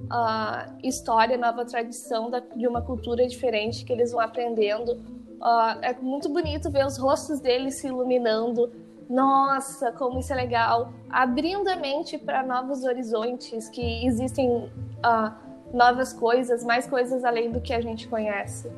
uh, 0.05 0.77
história, 0.83 1.37
nova 1.37 1.65
tradição 1.65 2.29
da, 2.29 2.39
de 2.39 2.67
uma 2.67 2.81
cultura 2.81 3.27
diferente 3.27 3.85
que 3.85 3.93
eles 3.93 4.11
vão 4.11 4.21
aprendendo. 4.21 4.93
Uh, 4.93 5.79
é 5.81 5.93
muito 6.01 6.29
bonito 6.29 6.69
ver 6.71 6.85
os 6.85 6.97
rostos 6.97 7.39
deles 7.39 7.75
se 7.75 7.87
iluminando. 7.87 8.71
Nossa, 9.09 9.91
como 9.91 10.19
isso 10.19 10.33
é 10.33 10.35
legal! 10.35 10.93
Abrindo 11.09 11.67
a 11.67 11.75
mente 11.75 12.17
para 12.17 12.41
novos 12.43 12.83
horizontes, 12.83 13.69
que 13.69 14.05
existem 14.05 14.49
uh, 14.49 15.31
novas 15.73 16.11
coisas, 16.13 16.63
mais 16.63 16.87
coisas 16.87 17.23
além 17.23 17.51
do 17.51 17.61
que 17.61 17.73
a 17.73 17.81
gente 17.81 18.07
conhece. 18.07 18.71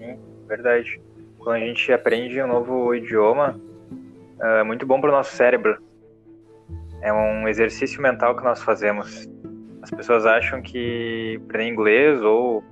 Uhum. 0.00 0.18
verdade 0.46 1.00
quando 1.38 1.62
a 1.62 1.66
gente 1.66 1.90
aprende 1.90 2.42
um 2.42 2.46
novo 2.46 2.94
idioma, 2.94 3.58
é 4.38 4.62
muito 4.62 4.84
bom 4.84 5.00
para 5.00 5.08
o 5.08 5.12
nosso 5.12 5.34
cérebro. 5.34 5.80
É 7.00 7.12
um 7.12 7.46
exercício 7.46 8.00
mental 8.02 8.36
que 8.36 8.44
nós 8.44 8.62
fazemos. 8.62 9.28
As 9.82 9.90
pessoas 9.90 10.26
acham 10.26 10.60
que 10.60 11.40
aprender 11.44 11.68
inglês 11.68 12.22
ou 12.22 12.62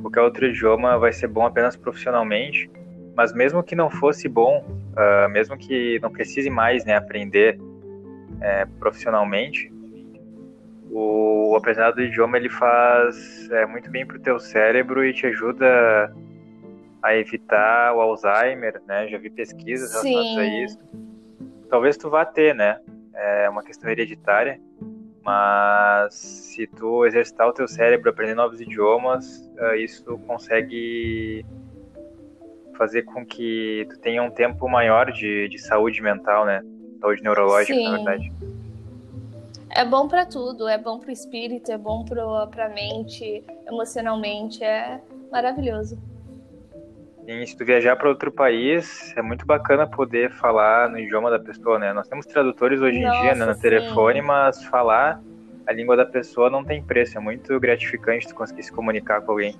qualquer 0.00 0.22
outro 0.22 0.46
idioma 0.46 0.98
vai 0.98 1.12
ser 1.12 1.28
bom 1.28 1.44
apenas 1.44 1.76
profissionalmente, 1.76 2.70
mas 3.14 3.32
mesmo 3.32 3.62
que 3.62 3.74
não 3.74 3.90
fosse 3.90 4.28
bom, 4.28 4.64
uh, 4.92 5.28
mesmo 5.28 5.56
que 5.56 5.98
não 6.00 6.10
precise 6.10 6.50
mais 6.50 6.84
né, 6.84 6.96
aprender 6.96 7.58
é, 8.40 8.66
profissionalmente, 8.78 9.72
o, 10.90 11.54
aprendizado 11.56 11.96
do 11.96 12.02
idioma 12.02 12.36
ele 12.36 12.48
faz 12.48 13.50
é, 13.50 13.66
muito 13.66 13.90
bem 13.90 14.06
para 14.06 14.16
o 14.16 14.20
teu 14.20 14.38
cérebro 14.38 15.04
e 15.04 15.12
te 15.12 15.26
ajuda 15.26 16.14
a 17.02 17.16
evitar 17.16 17.94
o 17.94 18.00
Alzheimer, 18.00 18.80
né? 18.86 19.06
Já 19.08 19.18
vi 19.18 19.30
pesquisas 19.30 19.92
relacionadas 19.92 20.38
a 20.38 20.46
isso. 20.46 20.78
Talvez 21.68 21.96
tu 21.96 22.08
vá 22.08 22.24
ter, 22.24 22.54
né? 22.54 22.80
É 23.16 23.48
uma 23.48 23.62
questão 23.62 23.90
hereditária, 23.90 24.60
mas 25.22 26.14
se 26.14 26.66
tu 26.66 27.04
exercitar 27.04 27.48
o 27.48 27.52
teu 27.52 27.66
cérebro, 27.66 28.10
aprender 28.10 28.34
novos 28.34 28.60
idiomas, 28.60 29.50
é, 29.58 29.78
isso 29.78 30.18
consegue 30.26 31.44
fazer 32.76 33.02
com 33.02 33.24
que 33.24 33.86
tu 33.90 33.98
tenha 33.98 34.22
um 34.22 34.30
tempo 34.30 34.68
maior 34.68 35.10
de, 35.10 35.48
de 35.48 35.58
saúde 35.58 36.02
mental, 36.02 36.44
né? 36.44 36.62
saúde 37.00 37.22
neurológica, 37.22 37.74
Sim. 37.74 37.84
na 37.84 37.96
verdade. 37.96 38.32
É 39.70 39.84
bom 39.84 40.08
para 40.08 40.24
tudo, 40.24 40.68
é 40.68 40.78
bom 40.78 40.98
para 40.98 41.08
o 41.08 41.12
espírito, 41.12 41.70
é 41.70 41.78
bom 41.78 42.04
para 42.04 42.66
a 42.66 42.68
mente, 42.68 43.44
emocionalmente, 43.66 44.62
é 44.64 45.00
maravilhoso. 45.30 45.98
E 47.26 47.44
se 47.44 47.56
tu 47.56 47.64
viajar 47.64 47.96
para 47.96 48.08
outro 48.08 48.30
país, 48.30 49.12
é 49.16 49.22
muito 49.22 49.44
bacana 49.44 49.84
poder 49.84 50.30
falar 50.30 50.88
no 50.88 50.96
idioma 50.96 51.28
da 51.28 51.40
pessoa, 51.40 51.76
né? 51.76 51.92
Nós 51.92 52.06
temos 52.06 52.24
tradutores 52.24 52.80
hoje 52.80 53.00
Nossa, 53.00 53.16
em 53.16 53.22
dia 53.22 53.34
né, 53.34 53.44
no 53.44 53.54
sim. 53.54 53.60
telefone, 53.60 54.22
mas 54.22 54.64
falar 54.64 55.20
a 55.66 55.72
língua 55.72 55.96
da 55.96 56.06
pessoa 56.06 56.48
não 56.48 56.64
tem 56.64 56.80
preço. 56.80 57.18
É 57.18 57.20
muito 57.20 57.58
gratificante 57.58 58.28
tu 58.28 58.34
conseguir 58.34 58.62
se 58.62 58.70
comunicar 58.70 59.22
com 59.22 59.32
alguém. 59.32 59.56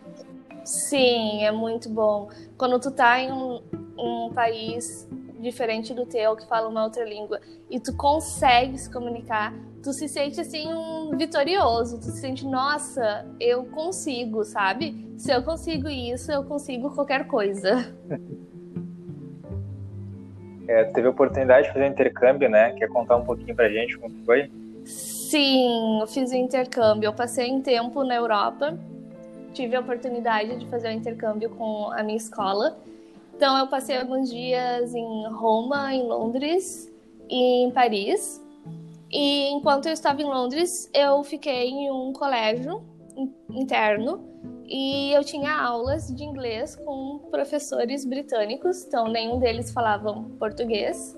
Sim, 0.64 1.44
é 1.44 1.50
muito 1.50 1.88
bom. 1.88 2.28
Quando 2.56 2.78
tu 2.78 2.92
tá 2.92 3.18
em 3.18 3.32
um, 3.32 3.60
um 3.98 4.30
país 4.32 5.08
diferente 5.40 5.92
do 5.94 6.06
teu, 6.06 6.36
que 6.36 6.46
fala 6.46 6.68
uma 6.68 6.84
outra 6.84 7.04
língua, 7.04 7.40
e 7.70 7.78
tu 7.78 7.96
consegue 7.96 8.78
se 8.78 8.90
comunicar, 8.90 9.54
tu 9.82 9.92
se 9.92 10.08
sente 10.08 10.40
assim 10.40 10.72
um 10.72 11.16
vitorioso, 11.16 11.98
tu 11.98 12.04
se 12.04 12.20
sente, 12.20 12.44
nossa, 12.46 13.26
eu 13.40 13.64
consigo, 13.66 14.44
sabe? 14.44 15.06
Se 15.16 15.32
eu 15.32 15.42
consigo 15.42 15.88
isso, 15.88 16.30
eu 16.32 16.44
consigo 16.44 16.94
qualquer 16.94 17.26
coisa. 17.26 17.94
É, 20.68 20.82
teve 20.84 21.06
a 21.06 21.10
oportunidade 21.10 21.68
de 21.68 21.72
fazer 21.72 21.84
um 21.84 21.92
intercâmbio, 21.92 22.48
né? 22.48 22.72
Quer 22.72 22.88
contar 22.88 23.16
um 23.16 23.24
pouquinho 23.24 23.54
pra 23.54 23.68
gente 23.68 23.96
como 23.98 24.12
foi? 24.24 24.50
Sim, 24.84 26.00
eu 26.00 26.06
fiz 26.06 26.30
o 26.32 26.34
um 26.34 26.38
intercâmbio. 26.38 27.06
Eu 27.06 27.12
passei 27.12 27.52
um 27.52 27.60
tempo 27.62 28.02
na 28.02 28.16
Europa, 28.16 28.76
tive 29.52 29.76
a 29.76 29.80
oportunidade 29.80 30.56
de 30.58 30.66
fazer 30.66 30.88
o 30.88 30.90
um 30.90 30.94
intercâmbio 30.94 31.50
com 31.50 31.90
a 31.92 32.02
minha 32.02 32.16
escola. 32.16 32.76
Então, 33.36 33.58
eu 33.58 33.66
passei 33.66 33.98
alguns 33.98 34.30
dias 34.30 34.94
em 34.94 35.28
Roma, 35.28 35.92
em 35.92 36.02
Londres 36.02 36.90
e 37.28 37.64
em 37.64 37.70
Paris. 37.70 38.42
E 39.12 39.50
enquanto 39.50 39.86
eu 39.86 39.92
estava 39.92 40.22
em 40.22 40.24
Londres, 40.24 40.90
eu 40.94 41.22
fiquei 41.22 41.68
em 41.68 41.90
um 41.90 42.14
colégio 42.14 42.82
interno 43.50 44.26
e 44.64 45.12
eu 45.12 45.22
tinha 45.22 45.54
aulas 45.54 46.08
de 46.08 46.24
inglês 46.24 46.76
com 46.76 47.28
professores 47.30 48.06
britânicos, 48.06 48.84
então 48.84 49.06
nenhum 49.06 49.38
deles 49.38 49.70
falavam 49.70 50.24
português. 50.38 51.14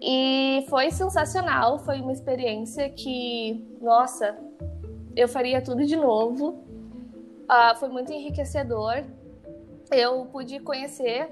E 0.00 0.64
foi 0.68 0.92
sensacional, 0.92 1.80
foi 1.80 2.00
uma 2.00 2.12
experiência 2.12 2.88
que, 2.88 3.66
nossa, 3.80 4.38
eu 5.16 5.26
faria 5.26 5.60
tudo 5.60 5.84
de 5.84 5.96
novo. 5.96 6.64
Uh, 7.50 7.76
foi 7.78 7.88
muito 7.88 8.12
enriquecedor. 8.12 9.04
Eu 9.90 10.26
pude 10.26 10.58
conhecer 10.60 11.28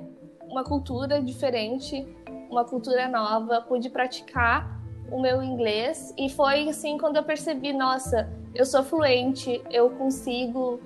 uma 0.49 0.62
cultura 0.62 1.20
diferente, 1.20 2.06
uma 2.50 2.64
cultura 2.64 3.08
nova, 3.08 3.61
pude 3.62 3.90
praticar 3.90 4.80
o 5.11 5.20
meu 5.20 5.42
inglês 5.42 6.14
e 6.16 6.28
foi 6.28 6.68
assim 6.68 6.96
quando 6.96 7.16
eu 7.16 7.23
percebi, 7.23 7.73
nossa, 7.73 8.28
eu 8.54 8.64
sou 8.64 8.82
fluente, 8.82 9.62
eu 9.70 9.90
consigo, 9.90 10.80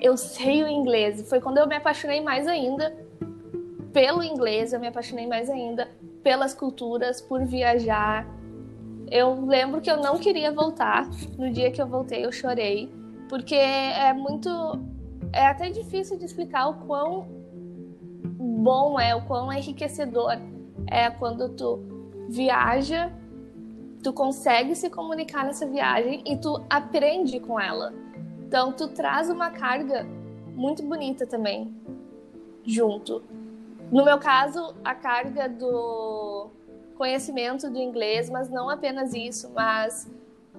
eu 0.00 0.16
sei 0.16 0.62
o 0.62 0.68
inglês. 0.68 1.28
Foi 1.28 1.40
quando 1.40 1.58
eu 1.58 1.66
me 1.66 1.76
apaixonei 1.76 2.20
mais 2.20 2.46
ainda 2.46 2.94
pelo 3.92 4.22
inglês, 4.22 4.72
eu 4.72 4.80
me 4.80 4.86
apaixonei 4.86 5.26
mais 5.26 5.50
ainda 5.50 5.88
pelas 6.22 6.54
culturas, 6.54 7.20
por 7.20 7.44
viajar. 7.44 8.26
Eu 9.10 9.44
lembro 9.44 9.80
que 9.80 9.90
eu 9.90 9.98
não 9.98 10.18
queria 10.18 10.50
voltar. 10.52 11.06
No 11.36 11.50
dia 11.50 11.70
que 11.70 11.82
eu 11.82 11.86
voltei, 11.86 12.24
eu 12.24 12.32
chorei, 12.32 12.90
porque 13.28 13.54
é 13.54 14.12
muito 14.14 14.48
é 15.32 15.46
até 15.46 15.70
difícil 15.70 16.18
de 16.18 16.24
explicar 16.24 16.68
o 16.68 16.74
quão 16.86 17.26
bom 18.62 18.98
é, 18.98 19.14
o 19.14 19.22
quão 19.22 19.52
enriquecedor 19.52 20.38
é 20.86 21.10
quando 21.10 21.48
tu 21.50 21.80
viaja 22.28 23.12
tu 24.02 24.12
consegue 24.12 24.74
se 24.74 24.90
comunicar 24.90 25.44
nessa 25.44 25.66
viagem 25.66 26.22
e 26.26 26.36
tu 26.36 26.60
aprende 26.68 27.38
com 27.38 27.58
ela. 27.58 27.94
Então, 28.40 28.72
tu 28.72 28.88
traz 28.88 29.30
uma 29.30 29.50
carga 29.50 30.04
muito 30.54 30.82
bonita 30.82 31.26
também 31.26 31.72
junto. 32.64 33.22
No 33.90 34.04
meu 34.04 34.18
caso, 34.18 34.74
a 34.84 34.94
carga 34.94 35.48
do 35.48 36.50
conhecimento 36.96 37.70
do 37.70 37.78
inglês, 37.78 38.28
mas 38.28 38.50
não 38.50 38.68
apenas 38.68 39.14
isso, 39.14 39.50
mas 39.54 40.10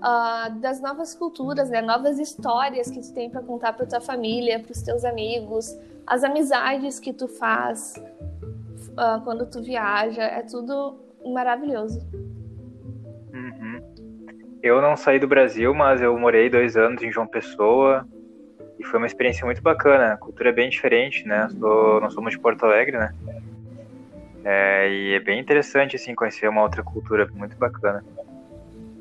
uh, 0.03 0.59
das 0.59 0.81
novas 0.81 1.15
culturas, 1.15 1.69
né? 1.69 1.81
Novas 1.81 2.19
histórias 2.19 2.91
que 2.91 2.99
tu 2.99 3.13
tem 3.13 3.29
para 3.29 3.41
contar 3.41 3.73
para 3.73 3.85
tua 3.85 4.01
família, 4.01 4.59
para 4.59 4.71
os 4.71 4.81
teus 4.81 5.05
amigos, 5.05 5.75
as 6.05 6.23
amizades 6.23 6.99
que 6.99 7.13
tu 7.13 7.27
faz 7.27 7.95
uh, 8.91 9.21
quando 9.23 9.45
tu 9.49 9.61
viaja, 9.63 10.23
é 10.23 10.41
tudo 10.41 10.99
maravilhoso. 11.25 12.05
Eu 14.63 14.81
não 14.81 14.95
saí 14.95 15.19
do 15.19 15.27
Brasil, 15.27 15.73
mas 15.73 16.01
eu 16.01 16.17
morei 16.17 16.49
dois 16.49 16.77
anos 16.77 17.03
em 17.03 17.11
João 17.11 17.27
Pessoa 17.27 18.07
e 18.79 18.83
foi 18.85 18.97
uma 18.97 19.05
experiência 19.05 19.45
muito 19.45 19.61
bacana. 19.61 20.13
A 20.13 20.17
cultura 20.17 20.49
é 20.49 20.53
bem 20.53 20.69
diferente, 20.69 21.27
né? 21.27 21.49
Sou, 21.59 21.99
nós 21.99 22.13
somos 22.13 22.31
de 22.31 22.39
Porto 22.39 22.65
Alegre, 22.65 22.97
né? 22.97 23.13
É, 24.45 24.89
e 24.89 25.13
é 25.15 25.19
bem 25.19 25.37
interessante, 25.37 25.97
assim, 25.97 26.15
conhecer 26.15 26.47
uma 26.47 26.61
outra 26.61 26.81
cultura 26.81 27.27
muito 27.33 27.57
bacana. 27.57 28.05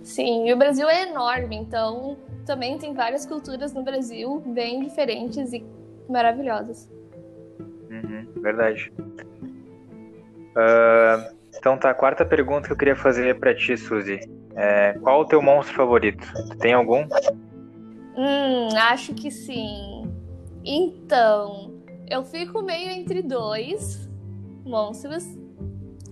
Sim, 0.03 0.49
e 0.49 0.53
o 0.53 0.57
Brasil 0.57 0.88
é 0.88 1.09
enorme, 1.09 1.57
então 1.57 2.17
também 2.45 2.77
tem 2.79 2.93
várias 2.93 3.25
culturas 3.25 3.73
no 3.73 3.83
Brasil 3.83 4.41
bem 4.47 4.83
diferentes 4.83 5.53
e 5.53 5.65
maravilhosas. 6.09 6.91
Uhum, 7.91 8.27
verdade. 8.43 8.93
Uh, 10.57 11.35
então 11.57 11.79
tá, 11.79 11.91
a 11.91 11.95
quarta 11.95 12.25
pergunta 12.25 12.67
que 12.67 12.73
eu 12.73 12.77
queria 12.77 12.97
fazer 12.97 13.38
para 13.38 13.55
ti, 13.55 13.77
Suzy. 13.77 14.21
É, 14.55 14.95
qual 15.01 15.21
o 15.21 15.25
teu 15.25 15.41
monstro 15.41 15.75
favorito? 15.77 16.27
tem 16.59 16.73
algum? 16.73 17.07
Hum, 18.17 18.77
acho 18.77 19.15
que 19.15 19.31
sim. 19.31 20.12
Então, 20.65 21.83
eu 22.11 22.23
fico 22.23 22.62
meio 22.62 22.91
entre 22.91 23.23
dois 23.23 24.09
monstros. 24.65 25.25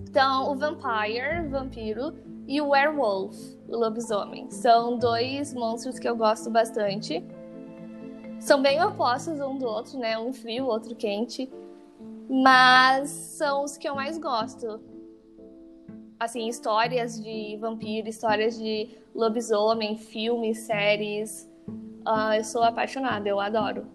Então, 0.08 0.50
o 0.50 0.56
Vampire, 0.56 1.46
vampiro, 1.48 2.14
e 2.48 2.60
o 2.60 2.70
Werewolf, 2.70 3.36
lobisomem. 3.70 4.50
São 4.50 4.98
dois 4.98 5.54
monstros 5.54 5.98
que 5.98 6.08
eu 6.08 6.16
gosto 6.16 6.50
bastante. 6.50 7.24
São 8.38 8.60
bem 8.60 8.82
opostos 8.82 9.40
um 9.40 9.56
do 9.56 9.66
outro, 9.66 9.98
né? 9.98 10.18
Um 10.18 10.32
frio, 10.32 10.64
o 10.64 10.68
outro 10.68 10.94
quente. 10.94 11.50
Mas 12.28 13.08
são 13.10 13.64
os 13.64 13.76
que 13.76 13.88
eu 13.88 13.94
mais 13.94 14.18
gosto 14.18 14.80
assim, 16.20 16.46
histórias 16.48 17.18
de 17.18 17.56
vampiro, 17.58 18.06
histórias 18.06 18.58
de 18.58 18.90
lobisomem, 19.14 19.96
filmes, 19.96 20.58
séries. 20.58 21.50
Uh, 22.06 22.34
eu 22.36 22.44
sou 22.44 22.62
apaixonada, 22.62 23.26
eu 23.26 23.40
adoro. 23.40 23.86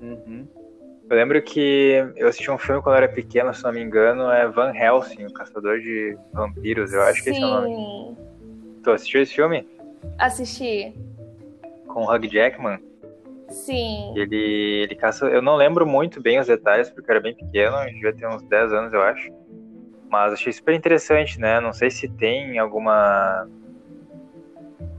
Uhum. 0.00 0.46
Eu 1.10 1.16
lembro 1.16 1.42
que 1.42 2.12
eu 2.16 2.28
assisti 2.28 2.50
um 2.50 2.56
filme 2.56 2.80
quando 2.80 2.94
eu 2.94 3.02
era 3.02 3.12
pequeno, 3.12 3.52
se 3.52 3.64
não 3.64 3.72
me 3.72 3.82
engano, 3.82 4.30
é 4.30 4.48
Van 4.48 4.72
Helsing, 4.72 5.26
o 5.26 5.32
Caçador 5.32 5.80
de 5.80 6.16
Vampiros, 6.32 6.92
eu 6.92 7.02
acho 7.02 7.18
Sim. 7.18 7.24
que 7.24 7.30
esse 7.30 7.42
é 7.42 7.46
o 7.46 7.50
nome. 7.50 8.16
Tu 8.84 8.90
assistiu 8.90 9.22
esse 9.22 9.34
filme? 9.34 9.66
Assisti. 10.18 10.94
Com 11.88 12.02
o 12.02 12.14
Hugh 12.14 12.28
Jackman? 12.30 12.78
Sim. 13.48 14.12
Ele, 14.16 14.82
ele 14.82 14.94
caça. 14.94 15.26
Eu 15.26 15.40
não 15.40 15.56
lembro 15.56 15.86
muito 15.86 16.20
bem 16.20 16.38
os 16.38 16.46
detalhes, 16.46 16.90
porque 16.90 17.10
eu 17.10 17.14
era 17.14 17.22
bem 17.22 17.34
pequeno, 17.34 17.76
devia 17.86 18.12
ter 18.12 18.28
uns 18.28 18.42
10 18.42 18.72
anos, 18.72 18.92
eu 18.92 19.02
acho. 19.02 19.32
Mas 20.10 20.34
achei 20.34 20.52
super 20.52 20.74
interessante, 20.74 21.40
né? 21.40 21.60
Não 21.60 21.72
sei 21.72 21.90
se 21.90 22.08
tem 22.08 22.58
alguma. 22.58 23.48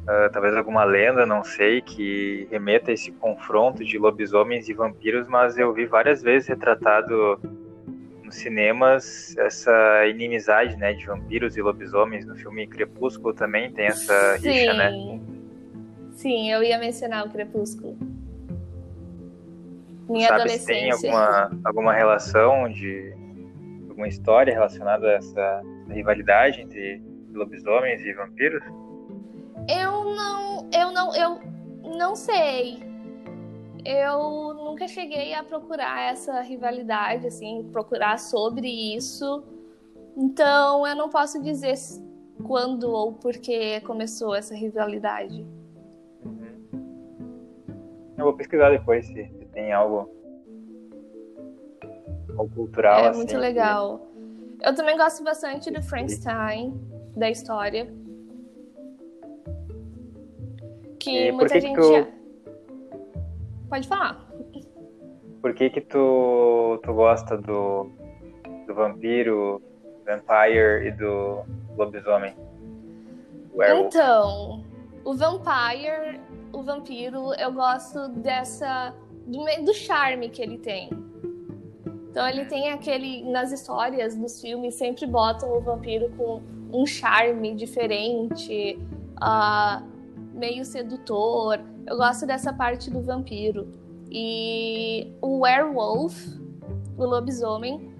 Uh, 0.03 0.31
talvez 0.31 0.55
alguma 0.55 0.83
lenda, 0.83 1.25
não 1.25 1.43
sei, 1.43 1.81
que 1.81 2.47
remeta 2.51 2.91
a 2.91 2.93
esse 2.93 3.11
confronto 3.11 3.83
de 3.83 3.97
lobisomens 3.97 4.69
e 4.69 4.73
vampiros, 4.73 5.27
mas 5.27 5.57
eu 5.57 5.73
vi 5.73 5.85
várias 5.85 6.21
vezes 6.21 6.47
retratado 6.47 7.39
nos 8.25 8.35
cinemas 8.35 9.35
essa 9.37 10.05
inimizade, 10.07 10.75
né, 10.77 10.93
de 10.93 11.05
vampiros 11.05 11.55
e 11.55 11.61
lobisomens. 11.61 12.25
No 12.25 12.35
filme 12.35 12.67
Crepúsculo 12.67 13.33
também 13.33 13.71
tem 13.71 13.85
essa 13.85 14.37
Sim. 14.39 14.49
rixa, 14.49 14.73
né? 14.73 14.91
Sim, 16.11 16.51
eu 16.51 16.63
ia 16.63 16.77
mencionar 16.79 17.25
o 17.25 17.29
Crepúsculo. 17.29 17.97
Minha 20.09 20.27
Sabe 20.27 20.41
adolescência. 20.41 20.73
se 20.73 20.81
tem 20.81 20.91
alguma, 20.91 21.51
alguma 21.63 21.93
relação 21.93 22.69
de 22.69 23.13
alguma 23.89 24.07
história 24.07 24.53
relacionada 24.53 25.07
a 25.07 25.13
essa 25.13 25.61
rivalidade 25.89 26.61
entre 26.61 27.01
lobisomens 27.33 28.01
e 28.01 28.13
vampiros? 28.13 28.63
Eu 29.67 30.15
não, 30.15 30.69
eu 30.71 30.91
não, 30.91 31.15
eu 31.15 31.39
não 31.97 32.15
sei. 32.15 32.84
Eu 33.85 34.53
nunca 34.55 34.87
cheguei 34.87 35.33
a 35.35 35.43
procurar 35.43 36.11
essa 36.11 36.41
rivalidade, 36.41 37.27
assim, 37.27 37.69
procurar 37.71 38.17
sobre 38.17 38.67
isso. 38.95 39.43
Então, 40.17 40.87
eu 40.87 40.95
não 40.95 41.07
posso 41.09 41.39
dizer 41.41 41.75
quando 42.47 42.89
ou 42.89 43.13
por 43.13 43.33
que 43.33 43.79
começou 43.81 44.33
essa 44.33 44.55
rivalidade. 44.55 45.45
Uhum. 46.25 46.65
Eu 48.17 48.25
vou 48.25 48.33
pesquisar 48.33 48.71
depois 48.71 49.05
se, 49.05 49.13
se 49.13 49.45
tem 49.53 49.71
algo 49.71 50.09
ou 52.37 52.49
cultural. 52.49 52.97
É 52.99 53.07
assim, 53.09 53.19
muito 53.19 53.37
legal. 53.37 54.07
Eu 54.63 54.73
também 54.73 54.97
gosto 54.97 55.23
bastante 55.23 55.69
do 55.69 55.83
Frankenstein, 55.83 56.73
da 57.15 57.29
história. 57.29 57.93
Que 60.99 61.27
E 61.27 61.31
muita 61.31 61.53
que 61.53 61.61
que 61.61 61.67
gente. 61.67 61.75
tu- 61.79 62.14
Pode 63.75 63.89
falar. 63.89 64.25
Por 65.41 65.53
que 65.53 65.69
que 65.69 65.81
tu, 65.81 66.79
tu 66.81 66.93
gosta 66.93 67.37
do, 67.37 67.91
do 68.65 68.73
vampiro, 68.73 69.61
vampire 70.05 70.87
e 70.87 70.91
do 70.91 71.43
lobisomem? 71.75 72.33
Werewolf. 73.53 73.87
Então, 73.87 74.63
o 75.03 75.13
Vampire, 75.13 76.21
o 76.53 76.63
vampiro, 76.63 77.33
eu 77.33 77.51
gosto 77.51 78.07
dessa. 78.07 78.93
do, 79.27 79.43
do 79.65 79.73
charme 79.73 80.29
que 80.29 80.41
ele 80.41 80.57
tem. 80.57 80.89
Então 82.09 82.25
ele 82.29 82.45
tem 82.45 82.71
aquele. 82.71 83.29
Nas 83.29 83.51
histórias 83.51 84.15
dos 84.15 84.39
filmes, 84.39 84.75
sempre 84.75 85.05
botam 85.05 85.51
o 85.51 85.59
vampiro 85.59 86.09
com 86.15 86.41
um 86.71 86.85
charme 86.85 87.53
diferente, 87.53 88.79
ah, 89.19 89.83
meio 90.35 90.65
sedutor. 90.65 91.59
Eu 91.87 91.97
gosto 91.97 92.25
dessa 92.25 92.53
parte 92.53 92.91
do 92.91 93.01
vampiro. 93.01 93.71
E 94.11 95.11
o 95.21 95.39
werewolf, 95.39 96.15
o 96.97 97.05
lobisomem, 97.05 97.95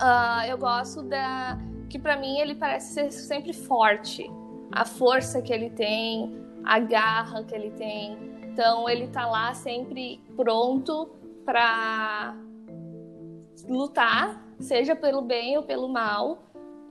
ah, 0.00 0.46
eu 0.48 0.58
gosto 0.58 1.02
da. 1.02 1.58
que 1.88 1.98
pra 1.98 2.16
mim 2.16 2.38
ele 2.38 2.54
parece 2.54 2.94
ser 2.94 3.10
sempre 3.12 3.52
forte. 3.52 4.30
A 4.72 4.84
força 4.84 5.40
que 5.40 5.52
ele 5.52 5.70
tem, 5.70 6.34
a 6.64 6.78
garra 6.78 7.44
que 7.44 7.54
ele 7.54 7.70
tem. 7.70 8.18
Então 8.42 8.88
ele 8.88 9.08
tá 9.08 9.26
lá 9.26 9.54
sempre 9.54 10.20
pronto 10.36 11.10
pra 11.44 12.36
lutar, 13.68 14.44
seja 14.58 14.96
pelo 14.96 15.22
bem 15.22 15.56
ou 15.56 15.62
pelo 15.62 15.88
mal. 15.88 16.38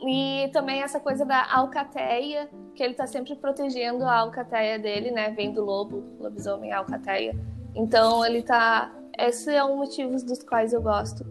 E 0.05 0.49
também 0.51 0.81
essa 0.81 0.99
coisa 0.99 1.23
da 1.23 1.49
alcateia, 1.53 2.49
que 2.75 2.83
ele 2.83 2.93
tá 2.93 3.07
sempre 3.07 3.35
protegendo 3.35 4.03
a 4.03 4.17
alcateia 4.17 4.77
dele, 4.77 5.11
né? 5.11 5.31
Vem 5.31 5.53
do 5.53 5.63
lobo, 5.63 6.03
lobisomem, 6.19 6.73
alcateia. 6.73 7.33
Então 7.73 8.25
ele 8.25 8.41
tá. 8.41 8.93
Esse 9.17 9.53
é 9.53 9.63
um 9.63 9.77
motivo 9.77 10.13
dos 10.25 10.43
quais 10.43 10.73
eu 10.73 10.81
gosto. 10.81 11.25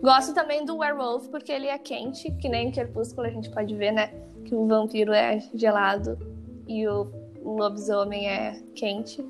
Gosto 0.00 0.34
também 0.34 0.64
do 0.64 0.78
werewolf, 0.78 1.28
porque 1.28 1.52
ele 1.52 1.66
é 1.66 1.76
quente, 1.78 2.30
que 2.32 2.48
nem 2.48 2.68
em 2.68 2.72
Crepúsculo 2.72 3.26
a 3.26 3.30
gente 3.30 3.50
pode 3.50 3.74
ver, 3.74 3.92
né? 3.92 4.12
Que 4.44 4.54
o 4.54 4.66
vampiro 4.66 5.12
é 5.12 5.40
gelado 5.54 6.18
e 6.66 6.86
o 6.88 7.10
lobisomem 7.42 8.28
é 8.28 8.62
quente. 8.74 9.22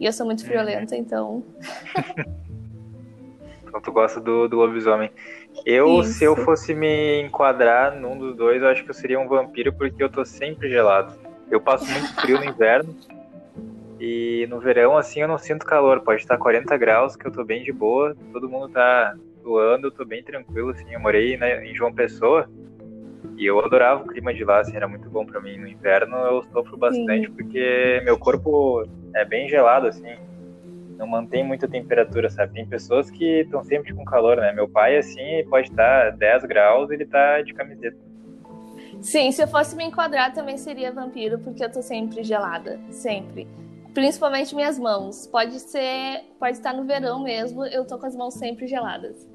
E 0.00 0.06
eu 0.06 0.12
sou 0.12 0.26
muito 0.26 0.44
friolenta, 0.44 0.96
então. 0.96 1.42
Então 3.74 3.82
tu 3.82 3.90
gosta 3.90 4.20
do, 4.20 4.46
do 4.46 4.56
lobisomem. 4.56 5.10
Eu, 5.66 6.00
Isso. 6.00 6.12
se 6.12 6.24
eu 6.24 6.36
fosse 6.36 6.72
me 6.72 7.20
enquadrar 7.22 7.98
num 7.98 8.16
dos 8.16 8.36
dois, 8.36 8.62
eu 8.62 8.68
acho 8.68 8.84
que 8.84 8.90
eu 8.90 8.94
seria 8.94 9.18
um 9.18 9.26
vampiro 9.26 9.72
porque 9.72 10.00
eu 10.00 10.08
tô 10.08 10.24
sempre 10.24 10.68
gelado. 10.68 11.12
Eu 11.50 11.60
passo 11.60 11.84
muito 11.90 12.14
frio 12.22 12.38
no 12.38 12.44
inverno. 12.44 12.96
E 13.98 14.46
no 14.48 14.60
verão, 14.60 14.96
assim, 14.96 15.22
eu 15.22 15.26
não 15.26 15.38
sinto 15.38 15.66
calor. 15.66 16.02
Pode 16.02 16.20
estar 16.20 16.38
40 16.38 16.76
graus, 16.76 17.16
que 17.16 17.26
eu 17.26 17.32
tô 17.32 17.44
bem 17.44 17.64
de 17.64 17.72
boa. 17.72 18.16
Todo 18.32 18.48
mundo 18.48 18.68
tá 18.68 19.16
doando, 19.42 19.88
eu 19.88 19.90
tô 19.90 20.04
bem 20.04 20.22
tranquilo, 20.22 20.70
assim. 20.70 20.92
Eu 20.92 21.00
morei 21.00 21.36
né, 21.36 21.66
em 21.66 21.74
João 21.74 21.92
Pessoa. 21.92 22.48
E 23.36 23.44
eu 23.44 23.58
adorava 23.58 24.04
o 24.04 24.06
clima 24.06 24.32
de 24.32 24.44
lá, 24.44 24.60
assim, 24.60 24.76
era 24.76 24.86
muito 24.86 25.10
bom 25.10 25.26
pra 25.26 25.40
mim. 25.40 25.58
No 25.58 25.66
inverno 25.66 26.16
eu 26.16 26.44
sofro 26.52 26.76
bastante 26.76 27.28
porque 27.28 28.00
meu 28.04 28.16
corpo 28.16 28.86
é 29.16 29.24
bem 29.24 29.48
gelado, 29.48 29.88
assim 29.88 30.14
não 30.96 31.06
mantém 31.06 31.44
muita 31.44 31.68
temperatura, 31.68 32.30
sabe? 32.30 32.54
Tem 32.54 32.66
pessoas 32.66 33.10
que 33.10 33.40
estão 33.40 33.62
sempre 33.62 33.92
com 33.92 34.04
calor, 34.04 34.36
né? 34.36 34.52
Meu 34.52 34.68
pai, 34.68 34.96
assim, 34.96 35.44
pode 35.48 35.70
estar 35.70 36.10
10 36.10 36.44
graus, 36.44 36.90
ele 36.90 37.04
tá 37.04 37.42
de 37.42 37.52
camiseta. 37.52 37.96
Sim, 39.00 39.30
se 39.32 39.42
eu 39.42 39.48
fosse 39.48 39.76
me 39.76 39.84
enquadrar 39.84 40.32
também 40.32 40.56
seria 40.56 40.90
vampiro, 40.92 41.38
porque 41.38 41.62
eu 41.64 41.70
tô 41.70 41.82
sempre 41.82 42.22
gelada. 42.22 42.80
Sempre. 42.90 43.46
Principalmente 43.92 44.54
minhas 44.54 44.78
mãos. 44.78 45.26
Pode 45.26 45.60
ser. 45.60 46.24
Pode 46.38 46.56
estar 46.56 46.72
no 46.72 46.84
verão 46.84 47.22
mesmo, 47.22 47.64
eu 47.66 47.86
tô 47.86 47.98
com 47.98 48.06
as 48.06 48.16
mãos 48.16 48.34
sempre 48.34 48.66
geladas. 48.66 49.28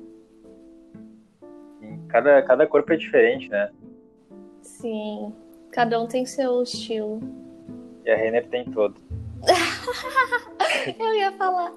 Assim, 1.78 2.08
Cada, 2.08 2.42
cada 2.42 2.68
corpo 2.68 2.92
é 2.94 2.98
diferente, 2.98 3.48
né? 3.50 3.70
Sim. 4.62 5.34
Cada 5.72 6.02
um 6.02 6.08
tem 6.08 6.26
seu 6.26 6.64
estilo. 6.64 7.22
E 8.04 8.10
a 8.10 8.16
Renner 8.16 8.48
tem 8.48 8.66
todo. 8.66 8.96
Eu 11.00 11.14
ia 11.16 11.32
falar. 11.34 11.72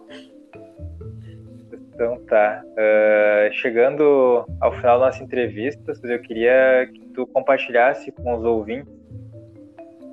Então 1.72 2.24
tá. 2.26 2.62
Ah, 2.76 3.50
chegando 3.52 4.46
ao 4.60 4.72
final 4.72 4.98
da 4.98 5.06
nossa 5.06 5.22
entrevista, 5.22 5.92
eu 6.04 6.20
queria 6.20 6.88
que 6.92 7.00
tu 7.08 7.26
compartilhasse 7.26 8.10
com 8.12 8.34
os 8.34 8.44
ouvintes 8.44 8.92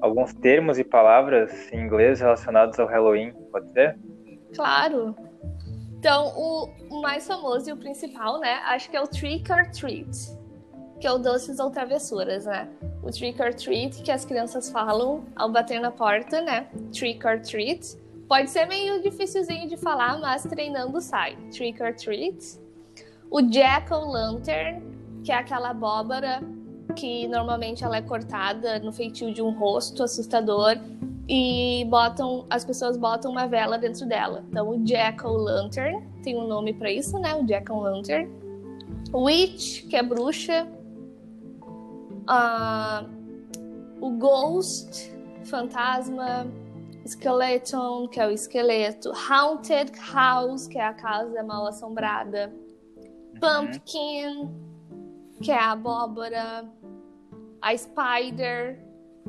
alguns 0.02 0.34
termos 0.34 0.80
e 0.80 0.84
palavras 0.84 1.71
em 1.73 1.82
inglês 1.82 2.21
relacionados 2.21 2.80
ao 2.80 2.88
Halloween, 2.88 3.34
pode 3.52 3.69
ser? 3.71 3.97
Claro. 4.54 5.13
Então, 5.97 6.32
o 6.38 6.69
o 6.89 7.02
mais 7.02 7.28
famoso 7.28 7.69
e 7.69 7.73
o 7.73 7.78
principal, 7.78 8.39
né? 8.39 8.56
Acho 8.65 8.89
que 8.89 8.97
é 8.97 9.02
o 9.02 9.08
trick 9.08 9.49
or 9.52 9.69
treat, 9.69 10.10
que 10.99 11.08
é 11.08 11.12
o 11.12 11.17
doces 11.17 11.60
ou 11.60 11.69
travessuras, 11.69 12.45
né? 12.45 12.67
O 13.04 13.12
trick 13.12 13.41
or 13.41 13.54
treat 13.54 14.02
que 14.02 14.12
as 14.12 14.25
crianças 14.25 14.69
falam 14.71 15.23
ao 15.36 15.49
bater 15.49 15.80
na 15.80 15.91
porta, 15.91 16.41
né? 16.41 16.67
Trick 16.91 17.25
or 17.25 17.39
treat. 17.39 17.97
Pode 18.30 18.52
ser 18.52 18.68
meio 18.68 19.02
dificilzinho 19.02 19.68
de 19.68 19.76
falar, 19.76 20.20
mas 20.20 20.44
treinando 20.44 21.02
sai. 21.02 21.36
Trick 21.52 21.82
or 21.82 21.96
treat. 21.96 22.60
O 23.32 23.42
jack 23.42 23.92
o' 23.92 24.06
lantern, 24.06 24.84
que 25.24 25.32
é 25.32 25.36
aquela 25.36 25.72
abóbora 25.72 26.39
que 26.96 27.28
normalmente 27.28 27.84
ela 27.84 27.98
é 27.98 28.02
cortada 28.04 28.78
no 28.80 28.94
feitio 28.94 29.34
de 29.34 29.42
um 29.42 29.50
rosto 29.50 30.04
assustador 30.04 30.78
e 31.28 31.86
botam 31.89 32.46
as 32.52 32.63
pessoas 32.63 32.98
botam 32.98 33.32
uma 33.32 33.48
vela 33.48 33.80
dentro 33.80 34.06
dela. 34.06 34.44
Então 34.48 34.70
o 34.70 34.84
jack 34.84 35.26
o' 35.26 35.32
lantern 35.32 36.04
tem 36.24 36.38
um 36.38 36.48
nome 36.48 36.74
para 36.74 36.92
isso, 36.92 37.18
né? 37.18 37.34
O 37.34 37.44
jack 37.44 37.72
o' 37.72 37.80
lantern. 37.80 38.30
Witch, 39.12 39.88
que 39.88 39.96
é 39.96 40.04
bruxa. 40.04 40.68
Ah, 42.28 43.06
o 44.00 44.12
ghost, 44.12 45.12
fantasma. 45.46 46.46
Skeleton, 47.10 48.08
que 48.08 48.19
é 48.19 48.28
o 48.28 48.32
esqueleto. 48.32 49.12
Haunted 49.12 49.91
house, 50.13 50.67
que 50.67 50.78
é 50.78 50.86
a 50.86 50.93
casa 50.93 51.41
mal 51.43 51.67
assombrada. 51.67 52.54
Pumpkin, 53.39 54.50
que 55.41 55.52
é 55.52 55.58
a 55.58 55.72
abóbora. 55.72 56.69
A 57.62 57.76
spider, 57.76 58.80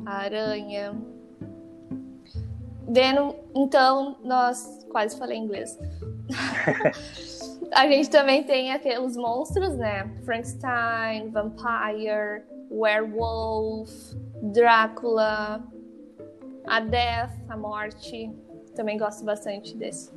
a 0.05 0.17
aranha. 0.17 0.95
Then, 2.93 3.35
então, 3.55 4.17
nós 4.23 4.85
quase 4.89 5.17
falei 5.17 5.37
inglês. 5.37 5.77
a 7.73 7.87
gente 7.87 8.09
também 8.09 8.43
tem 8.43 8.71
aqui 8.71 8.97
os 8.99 9.15
monstros, 9.15 9.75
né? 9.75 10.07
Frankenstein, 10.23 11.29
Vampire, 11.29 12.43
Werewolf, 12.69 13.89
Drácula, 14.41 15.63
a 16.65 16.79
Death, 16.79 17.31
a 17.49 17.57
Morte. 17.57 18.31
Também 18.75 18.97
gosto 18.97 19.23
bastante 19.25 19.75
desse. 19.75 20.11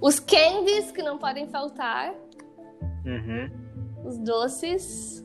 Os 0.00 0.20
candies, 0.20 0.92
que 0.92 1.02
não 1.02 1.18
podem 1.18 1.48
faltar. 1.48 2.14
Uhum. 3.04 3.50
Os 4.04 4.18
doces. 4.18 5.24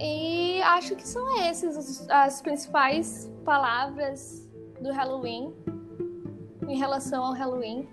E 0.00 0.60
acho 0.62 0.96
que 0.96 1.06
são 1.06 1.42
esses 1.48 2.08
as 2.10 2.42
principais 2.42 3.30
palavras 3.44 4.48
do 4.80 4.92
Halloween 4.92 5.54
em 6.68 6.76
relação 6.76 7.24
ao 7.24 7.32
Halloween. 7.32 7.88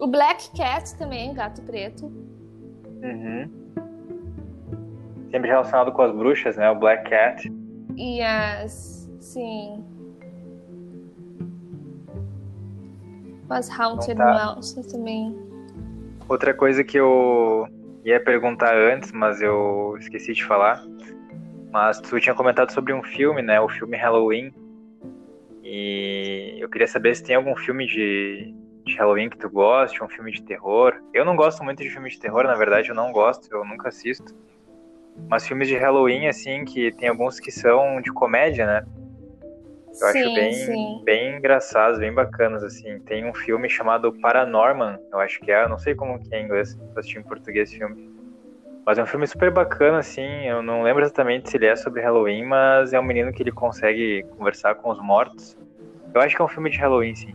O 0.00 0.06
Black 0.06 0.50
Cat 0.56 0.96
também, 0.96 1.32
gato 1.34 1.62
preto. 1.62 2.06
Uhum. 2.06 3.50
Sempre 5.30 5.50
relacionado 5.50 5.92
com 5.92 6.02
as 6.02 6.12
bruxas, 6.12 6.56
né? 6.56 6.70
O 6.70 6.78
Black 6.78 7.08
Cat. 7.08 7.50
E 7.96 8.22
as. 8.22 9.10
Sim. 9.20 9.84
As 13.48 13.68
Haunted 13.70 14.16
tá. 14.16 14.32
Mouse 14.32 14.90
também. 14.90 15.36
Outra 16.28 16.54
coisa 16.54 16.82
que 16.82 16.98
eu 16.98 17.68
ia 18.04 18.18
perguntar 18.22 18.74
antes, 18.74 19.12
mas 19.12 19.40
eu 19.40 19.96
esqueci 19.98 20.32
de 20.32 20.44
falar. 20.44 20.82
Mas 21.70 22.00
tu 22.00 22.20
tinha 22.20 22.34
comentado 22.34 22.70
sobre 22.70 22.92
um 22.92 23.02
filme, 23.02 23.42
né? 23.42 23.60
O 23.60 23.68
filme 23.68 23.96
Halloween. 23.96 24.52
E 25.62 26.56
eu 26.58 26.68
queria 26.68 26.86
saber 26.86 27.14
se 27.16 27.24
tem 27.24 27.36
algum 27.36 27.56
filme 27.56 27.86
de, 27.86 28.54
de 28.84 28.94
Halloween 28.96 29.30
que 29.30 29.38
tu 29.38 29.48
goste, 29.48 30.02
um 30.02 30.08
filme 30.08 30.30
de 30.30 30.42
terror. 30.42 30.94
Eu 31.12 31.24
não 31.24 31.34
gosto 31.34 31.64
muito 31.64 31.82
de 31.82 31.90
filme 31.90 32.10
de 32.10 32.18
terror, 32.18 32.44
na 32.44 32.54
verdade, 32.54 32.90
eu 32.90 32.94
não 32.94 33.10
gosto, 33.10 33.48
eu 33.50 33.64
nunca 33.64 33.88
assisto. 33.88 34.34
Mas 35.28 35.46
filmes 35.46 35.68
de 35.68 35.76
Halloween, 35.76 36.26
assim, 36.26 36.64
que 36.64 36.92
tem 36.92 37.08
alguns 37.08 37.40
que 37.40 37.50
são 37.50 38.00
de 38.00 38.12
comédia, 38.12 38.66
né? 38.66 38.82
Eu 40.00 40.08
sim, 40.08 40.18
acho 40.20 40.34
bem, 40.34 40.52
sim. 40.52 41.02
bem 41.04 41.36
engraçados, 41.36 41.98
bem 41.98 42.12
bacanas, 42.12 42.62
assim. 42.64 42.98
Tem 43.00 43.24
um 43.24 43.32
filme 43.34 43.68
chamado 43.68 44.12
Paranorman, 44.20 44.98
eu 45.12 45.18
acho 45.20 45.40
que 45.40 45.50
é, 45.50 45.64
eu 45.64 45.68
não 45.68 45.78
sei 45.78 45.94
como 45.94 46.18
que 46.18 46.34
é 46.34 46.40
em 46.40 46.44
inglês, 46.44 46.76
eu 46.76 46.98
assisti 46.98 47.18
em 47.18 47.22
português 47.22 47.68
esse 47.68 47.78
filme. 47.78 48.12
Mas 48.84 48.98
é 48.98 49.02
um 49.02 49.06
filme 49.06 49.26
super 49.26 49.50
bacana, 49.50 49.98
assim, 49.98 50.46
eu 50.46 50.62
não 50.62 50.82
lembro 50.82 51.02
exatamente 51.02 51.48
se 51.48 51.56
ele 51.56 51.66
é 51.66 51.74
sobre 51.76 52.02
Halloween, 52.02 52.44
mas 52.44 52.92
é 52.92 53.00
um 53.00 53.04
menino 53.04 53.32
que 53.32 53.42
ele 53.42 53.52
consegue 53.52 54.24
conversar 54.36 54.74
com 54.74 54.90
os 54.90 55.00
mortos. 55.00 55.56
Eu 56.12 56.20
acho 56.20 56.36
que 56.36 56.42
é 56.42 56.44
um 56.44 56.48
filme 56.48 56.68
de 56.70 56.78
Halloween, 56.78 57.14
sim. 57.14 57.34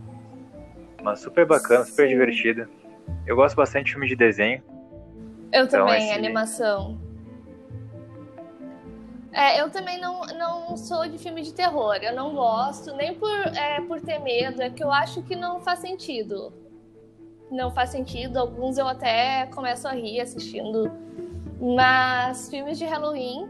Mas 1.02 1.20
super 1.20 1.44
bacana, 1.46 1.84
super 1.84 2.04
Sim. 2.06 2.10
divertido. 2.10 2.68
Eu 3.26 3.34
gosto 3.34 3.56
bastante 3.56 3.86
de 3.86 3.92
filme 3.92 4.06
de 4.06 4.14
desenho. 4.14 4.62
Eu 5.52 5.64
Então, 5.64 5.86
também, 5.86 5.96
esse- 5.98 6.12
animação. 6.12 7.00
É, 9.32 9.60
eu 9.60 9.70
também 9.70 10.00
não, 10.00 10.22
não 10.22 10.76
sou 10.76 11.08
de 11.08 11.18
filme 11.18 11.42
de 11.42 11.54
terror. 11.54 11.96
Eu 12.02 12.14
não 12.14 12.34
gosto, 12.34 12.94
nem 12.94 13.14
por, 13.14 13.30
é, 13.30 13.80
por 13.82 14.00
ter 14.00 14.18
medo, 14.18 14.60
é 14.60 14.70
que 14.70 14.82
eu 14.82 14.90
acho 14.90 15.22
que 15.22 15.36
não 15.36 15.60
faz 15.60 15.80
sentido. 15.80 16.52
Não 17.50 17.70
faz 17.70 17.90
sentido. 17.90 18.38
Alguns 18.38 18.78
eu 18.78 18.88
até 18.88 19.46
começo 19.46 19.86
a 19.86 19.92
rir 19.92 20.20
assistindo. 20.20 20.90
Mas 21.60 22.48
filmes 22.48 22.78
de 22.78 22.84
Halloween, 22.84 23.48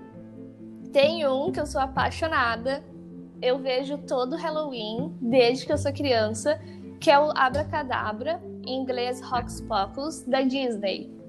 tem 0.92 1.26
um 1.26 1.50
que 1.50 1.60
eu 1.60 1.66
sou 1.66 1.80
apaixonada. 1.80 2.84
Eu 3.40 3.58
vejo 3.58 3.96
todo 3.98 4.36
Halloween, 4.36 5.16
desde 5.20 5.64
que 5.64 5.72
eu 5.72 5.78
sou 5.78 5.92
criança, 5.92 6.60
que 7.00 7.10
é 7.10 7.18
o 7.18 7.30
Abracadabra, 7.34 8.42
em 8.66 8.76
inglês 8.76 9.22
Hocus 9.22 9.62
Pocus, 9.62 10.22
da 10.24 10.42
Disney. 10.42 11.19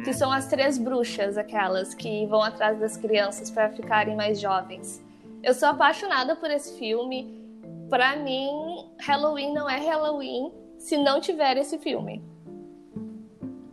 Uhum. 0.00 0.04
Que 0.04 0.12
são 0.14 0.32
as 0.32 0.46
três 0.48 0.78
bruxas, 0.78 1.36
aquelas 1.36 1.94
que 1.94 2.26
vão 2.26 2.42
atrás 2.42 2.78
das 2.80 2.96
crianças 2.96 3.50
para 3.50 3.70
ficarem 3.70 4.16
mais 4.16 4.40
jovens. 4.40 5.02
Eu 5.42 5.52
sou 5.54 5.68
apaixonada 5.68 6.34
por 6.36 6.50
esse 6.50 6.78
filme. 6.78 7.38
Pra 7.88 8.16
mim, 8.16 8.48
Halloween 9.00 9.52
não 9.52 9.68
é 9.68 9.76
Halloween 9.78 10.52
se 10.78 10.96
não 10.96 11.20
tiver 11.20 11.56
esse 11.56 11.78
filme. 11.78 12.22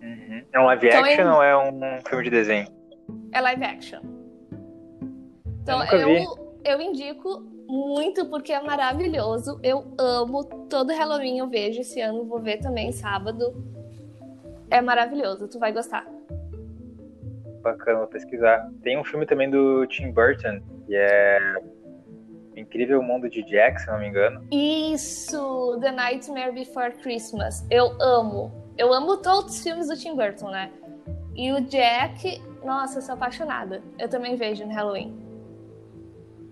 Uhum. 0.02 0.44
É 0.52 0.60
um 0.60 0.66
live 0.66 0.88
Então, 0.88 1.04
action 1.04 1.22
ele- 1.22 1.30
ou 1.30 1.44
é 1.44 1.58
um 1.58 1.80
filme 2.08 2.24
de 2.24 2.30
desenho? 2.30 2.68
É 3.32 3.40
live 3.42 3.63
action. 3.63 4.00
Então 5.62 5.80
vi. 5.86 6.24
eu, 6.24 6.56
eu 6.63 6.82
indico 6.82 7.42
muito 7.68 8.26
porque 8.26 8.54
é 8.54 8.62
maravilhoso. 8.62 9.60
Eu 9.62 9.86
amo. 9.98 10.44
Todo 10.70 10.94
Halloween 10.94 11.38
eu 11.40 11.48
vejo. 11.48 11.82
Esse 11.82 12.02
ano 12.02 12.24
vou 12.26 12.40
ver 12.40 12.58
também 12.58 12.92
sábado. 12.92 13.54
É 14.70 14.82
maravilhoso, 14.82 15.48
tu 15.48 15.60
vai 15.60 15.72
gostar. 15.72 16.06
Bacana, 17.62 18.00
vou 18.00 18.08
pesquisar. 18.08 18.70
Tem 18.82 18.98
um 18.98 19.04
filme 19.04 19.26
também 19.26 19.50
do 19.50 19.86
Tim 19.88 20.12
Burton, 20.12 20.62
que 20.86 20.96
é 20.96 21.56
Incrível 22.56 23.02
Mundo 23.04 23.30
de 23.30 23.43
Jack, 23.43 23.82
se 23.82 23.88
não 23.88 24.00
me 24.00 24.08
engano. 24.08 24.41
Isso! 24.52 25.78
The 25.82 25.91
Nightmare 25.91 26.52
Before 26.52 26.91
Christmas. 26.91 27.65
Eu 27.70 27.96
amo. 28.02 28.52
Eu 28.78 28.93
amo 28.93 29.17
todos 29.17 29.56
os 29.56 29.63
filmes 29.63 29.88
do 29.88 29.96
Tim 29.96 30.15
Burton, 30.15 30.50
né? 30.50 30.72
E 31.36 31.52
o 31.52 31.62
Jack, 31.62 32.41
nossa, 32.63 32.98
eu 32.98 33.02
sou 33.02 33.15
apaixonada. 33.15 33.84
Eu 34.00 34.10
também 34.10 34.36
vejo 34.36 34.65
no 34.65 34.74
Halloween. 34.74 35.15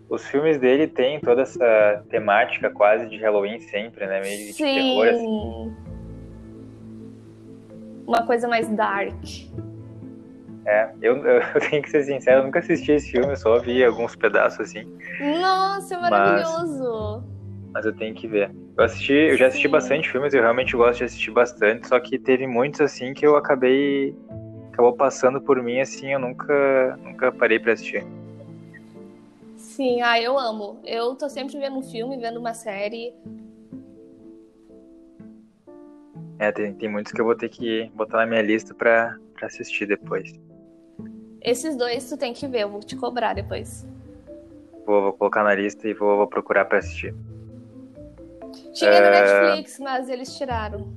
Os 0.07 0.25
filmes 0.27 0.59
dele 0.59 0.87
têm 0.87 1.19
toda 1.19 1.41
essa 1.41 2.05
temática 2.09 2.69
quase 2.69 3.09
de 3.09 3.17
Halloween 3.17 3.59
sempre, 3.59 4.05
né? 4.05 4.21
Meio 4.21 4.47
de 4.47 4.53
terror, 4.55 5.07
assim. 5.07 5.19
Sim! 5.19 5.75
Uma 8.05 8.23
coisa 8.27 8.47
mais 8.47 8.69
dark. 8.69 9.15
É, 10.65 10.91
eu, 11.01 11.17
eu 11.17 11.41
tenho 11.69 11.81
que 11.81 11.89
ser 11.89 12.03
sincero, 12.03 12.41
eu 12.41 12.45
nunca 12.45 12.59
assisti 12.59 12.91
esse 12.91 13.11
filme, 13.11 13.33
eu 13.33 13.37
só 13.37 13.59
vi 13.59 13.83
alguns 13.83 14.15
pedaços 14.15 14.61
assim, 14.61 14.83
Nossa, 15.19 15.95
é 15.95 15.99
maravilhoso! 15.99 17.23
mas 17.73 17.85
eu 17.85 17.93
tenho 17.93 18.15
que 18.15 18.27
ver. 18.27 18.49
Eu 18.77 18.85
assisti, 18.85 19.13
eu 19.13 19.37
já 19.37 19.47
assisti 19.47 19.67
Sim. 19.67 19.71
bastante 19.71 20.09
filmes, 20.09 20.33
eu 20.33 20.41
realmente 20.41 20.75
gosto 20.75 20.99
de 20.99 21.03
assistir 21.05 21.31
bastante, 21.31 21.87
só 21.87 21.99
que 21.99 22.17
teve 22.17 22.47
muitos 22.47 22.81
assim 22.81 23.13
que 23.13 23.25
eu 23.25 23.35
acabei 23.35 24.15
acabou 24.71 24.93
passando 24.93 25.41
por 25.41 25.61
mim 25.63 25.79
assim, 25.79 26.11
eu 26.11 26.19
nunca 26.19 26.97
nunca 26.97 27.31
parei 27.31 27.59
pra 27.59 27.73
assistir. 27.73 28.05
Sim, 29.55 30.01
ah, 30.01 30.19
eu 30.21 30.37
amo. 30.37 30.79
Eu 30.85 31.15
tô 31.15 31.27
sempre 31.29 31.57
vendo 31.57 31.77
um 31.77 31.81
filme, 31.81 32.17
vendo 32.17 32.39
uma 32.39 32.53
série. 32.53 33.13
É, 36.39 36.51
tem, 36.51 36.73
tem 36.73 36.89
muitos 36.89 37.11
que 37.11 37.19
eu 37.19 37.25
vou 37.25 37.35
ter 37.35 37.49
que 37.49 37.89
botar 37.93 38.17
na 38.17 38.25
minha 38.25 38.41
lista 38.41 38.73
pra, 38.73 39.17
pra 39.33 39.47
assistir 39.47 39.85
depois. 39.85 40.33
Esses 41.45 41.77
dois 41.77 42.09
tu 42.09 42.17
tem 42.17 42.33
que 42.33 42.47
ver, 42.47 42.61
eu 42.61 42.69
vou 42.69 42.79
te 42.79 42.95
cobrar 42.95 43.33
depois. 43.35 43.87
Vou, 44.83 45.03
vou 45.03 45.13
colocar 45.13 45.43
na 45.43 45.53
lista 45.53 45.87
e 45.87 45.93
vou, 45.93 46.17
vou 46.17 46.27
procurar 46.27 46.65
pra 46.65 46.79
assistir. 46.79 47.13
Tinha 48.73 48.89
no 48.99 49.07
É. 49.07 49.11
Netflix, 49.51 49.79
mas 49.79 50.09
eles 50.09 50.35
tiraram. 50.35 50.87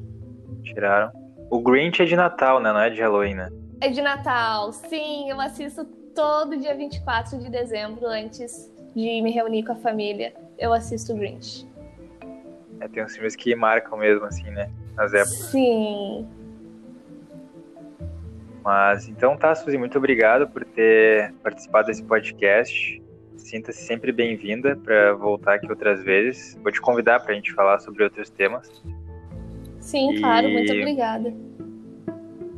Tiraram. 0.62 1.12
O 1.50 1.60
Grinch 1.60 2.00
é 2.02 2.06
de 2.06 2.16
Natal, 2.16 2.60
né? 2.60 2.72
Não 2.72 2.80
é 2.80 2.88
de 2.88 3.00
Halloween, 3.00 3.34
né? 3.34 3.50
É 3.80 3.88
de 3.90 4.00
Natal. 4.00 4.72
Sim, 4.72 5.30
eu 5.30 5.38
assisto 5.38 5.84
todo 6.14 6.56
dia 6.56 6.74
24 6.74 7.38
de 7.38 7.50
dezembro 7.50 8.06
antes 8.06 8.72
de 8.96 9.20
me 9.20 9.30
reunir 9.30 9.64
com 9.64 9.72
a 9.72 9.76
família. 9.76 10.34
Eu 10.58 10.72
assisto 10.72 11.14
Grinch. 11.14 11.66
É, 12.80 12.88
tem 12.88 13.04
uns 13.04 13.12
filmes 13.14 13.36
que 13.36 13.54
marcam 13.54 13.98
mesmo, 13.98 14.24
assim, 14.24 14.50
né? 14.50 14.70
Nas 14.96 15.12
épocas. 15.12 15.50
Sim. 15.50 16.26
Mas 18.68 19.08
então 19.08 19.34
tá, 19.34 19.54
Suzy, 19.54 19.78
muito 19.78 19.96
obrigado 19.96 20.46
por 20.46 20.62
ter 20.62 21.32
participado 21.42 21.86
desse 21.86 22.02
podcast. 22.02 23.02
Sinta-se 23.34 23.86
sempre 23.86 24.12
bem-vinda 24.12 24.76
para 24.76 25.14
voltar 25.14 25.54
aqui 25.54 25.66
outras 25.70 26.04
vezes. 26.04 26.54
Vou 26.62 26.70
te 26.70 26.78
convidar 26.78 27.20
para 27.20 27.32
a 27.32 27.34
gente 27.34 27.50
falar 27.54 27.78
sobre 27.78 28.04
outros 28.04 28.28
temas. 28.28 28.70
Sim, 29.80 30.12
E- 30.12 30.20
claro, 30.20 30.50
muito 30.50 30.70
obrigada. 30.70 31.34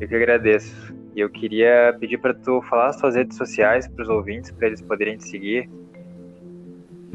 Eu 0.00 0.08
que 0.08 0.14
agradeço. 0.16 0.92
E 1.14 1.20
eu 1.20 1.30
queria 1.30 1.96
pedir 2.00 2.18
para 2.18 2.34
tu 2.34 2.60
falar 2.62 2.88
as 2.88 2.96
tuas 2.96 3.14
redes 3.14 3.36
sociais 3.36 3.86
para 3.86 4.02
os 4.02 4.08
ouvintes, 4.08 4.50
para 4.50 4.66
eles 4.66 4.82
poderem 4.82 5.16
te 5.16 5.28
seguir. 5.28 5.70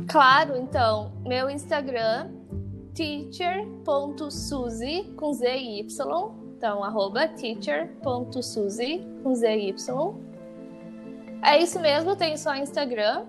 Claro, 0.07 0.55
então, 0.55 1.11
meu 1.27 1.49
Instagram, 1.49 2.29
teacher.suzy, 2.93 5.11
com 5.17 5.33
Z 5.33 5.53
e 5.53 5.81
Y. 5.81 6.44
Então, 6.57 6.83
arroba 6.83 7.27
teacher.suzy, 7.27 9.05
com 9.21 9.35
Z 9.35 9.57
e 9.57 9.69
Y. 9.69 10.15
É 11.43 11.59
isso 11.59 11.79
mesmo, 11.79 12.11
eu 12.11 12.15
tenho 12.15 12.37
só 12.37 12.55
Instagram. 12.55 13.25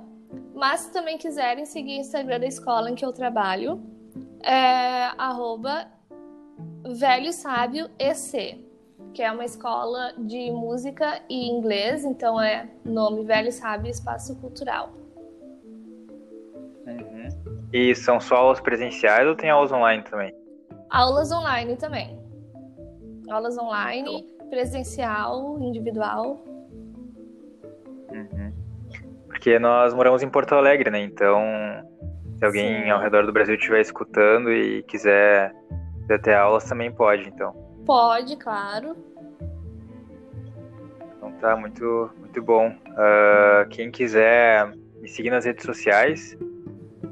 Mas 0.54 0.80
se 0.80 0.92
também 0.92 1.18
quiserem 1.18 1.66
seguir 1.66 1.98
o 1.98 2.00
Instagram 2.00 2.40
da 2.40 2.46
escola 2.46 2.90
em 2.90 2.94
que 2.94 3.04
eu 3.04 3.12
trabalho, 3.12 3.80
é 4.42 5.10
arroba 5.18 5.86
Velho 6.82 7.32
Sábio 7.32 7.90
EC, 7.98 8.64
que 9.12 9.22
é 9.22 9.30
uma 9.30 9.44
escola 9.44 10.14
de 10.16 10.50
música 10.50 11.20
e 11.28 11.48
inglês, 11.48 12.04
então 12.04 12.40
é 12.40 12.68
nome 12.84 13.24
Velho 13.24 13.52
Sábio 13.52 13.90
Espaço 13.90 14.34
Cultural. 14.36 14.90
E 17.72 17.94
são 17.94 18.20
só 18.20 18.36
aulas 18.36 18.60
presenciais 18.60 19.26
ou 19.26 19.34
tem 19.34 19.50
aulas 19.50 19.72
online 19.72 20.02
também? 20.04 20.32
Aulas 20.88 21.30
online 21.32 21.76
também. 21.76 22.25
Aulas 23.28 23.58
online, 23.58 24.24
presencial, 24.50 25.58
individual. 25.60 26.44
Uhum. 28.10 28.52
Porque 29.26 29.58
nós 29.58 29.92
moramos 29.92 30.22
em 30.22 30.28
Porto 30.28 30.54
Alegre, 30.54 30.90
né? 30.90 31.00
Então, 31.00 31.42
se 32.38 32.44
alguém 32.44 32.84
Sim. 32.84 32.90
ao 32.90 33.00
redor 33.00 33.26
do 33.26 33.32
Brasil 33.32 33.54
estiver 33.54 33.80
escutando 33.80 34.52
e 34.52 34.82
quiser, 34.84 35.54
quiser 36.02 36.20
ter 36.20 36.34
aulas, 36.34 36.64
também 36.64 36.92
pode, 36.92 37.28
então. 37.28 37.52
Pode, 37.84 38.36
claro. 38.36 38.96
Então 41.16 41.32
tá, 41.40 41.56
muito, 41.56 42.10
muito 42.18 42.42
bom. 42.42 42.74
Ah, 42.96 43.66
quem 43.70 43.90
quiser 43.90 44.72
me 45.00 45.08
seguir 45.08 45.30
nas 45.30 45.44
redes 45.44 45.64
sociais, 45.64 46.36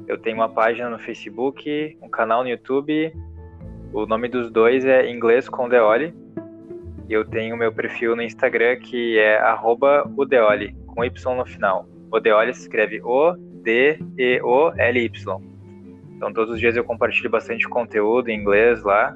eu 0.07 0.17
tenho 0.17 0.37
uma 0.37 0.49
página 0.49 0.89
no 0.89 0.99
Facebook, 0.99 1.97
um 2.01 2.09
canal 2.09 2.43
no 2.43 2.49
YouTube. 2.49 3.13
O 3.95 4.05
nome 4.05 4.27
dos 4.27 4.51
dois 4.51 4.83
é 4.83 5.09
Inglês 5.09 5.47
com 5.47 5.69
Deoli. 5.69 6.13
E 7.07 7.13
eu 7.13 7.23
tenho 7.23 7.55
meu 7.55 7.71
perfil 7.71 8.13
no 8.13 8.21
Instagram 8.21 8.75
que 8.75 9.17
é 9.17 9.37
arroba 9.37 10.05
Udeoli, 10.17 10.75
com 10.85 11.01
Y 11.05 11.33
no 11.33 11.45
final. 11.45 11.87
Odeoli 12.11 12.53
se 12.53 12.63
escreve 12.63 13.01
O-D-E-O-L-Y. 13.01 14.11
Então 16.13 16.33
todos 16.33 16.55
os 16.55 16.59
dias 16.59 16.75
eu 16.75 16.83
compartilho 16.83 17.29
bastante 17.29 17.69
conteúdo 17.69 18.27
em 18.27 18.37
inglês 18.37 18.83
lá, 18.83 19.15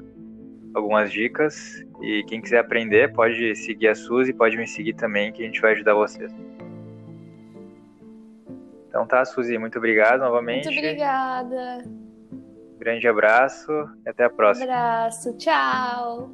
algumas 0.72 1.12
dicas. 1.12 1.84
E 2.00 2.24
quem 2.26 2.40
quiser 2.40 2.60
aprender 2.60 3.12
pode 3.12 3.54
seguir 3.56 3.88
a 3.88 3.94
Suzy, 3.94 4.32
pode 4.32 4.56
me 4.56 4.66
seguir 4.66 4.94
também, 4.94 5.30
que 5.30 5.42
a 5.42 5.44
gente 5.46 5.60
vai 5.60 5.72
ajudar 5.72 5.92
vocês. 5.92 6.34
Então 8.88 9.06
tá, 9.06 9.22
Suzy, 9.26 9.58
muito 9.58 9.76
obrigado 9.76 10.20
novamente. 10.20 10.64
Muito 10.64 10.78
obrigada. 10.78 11.84
Grande 12.80 13.06
abraço 13.06 13.70
e 14.06 14.08
até 14.08 14.24
a 14.24 14.30
próxima. 14.30 14.64
Abraço. 14.64 15.36
Tchau. 15.36 16.30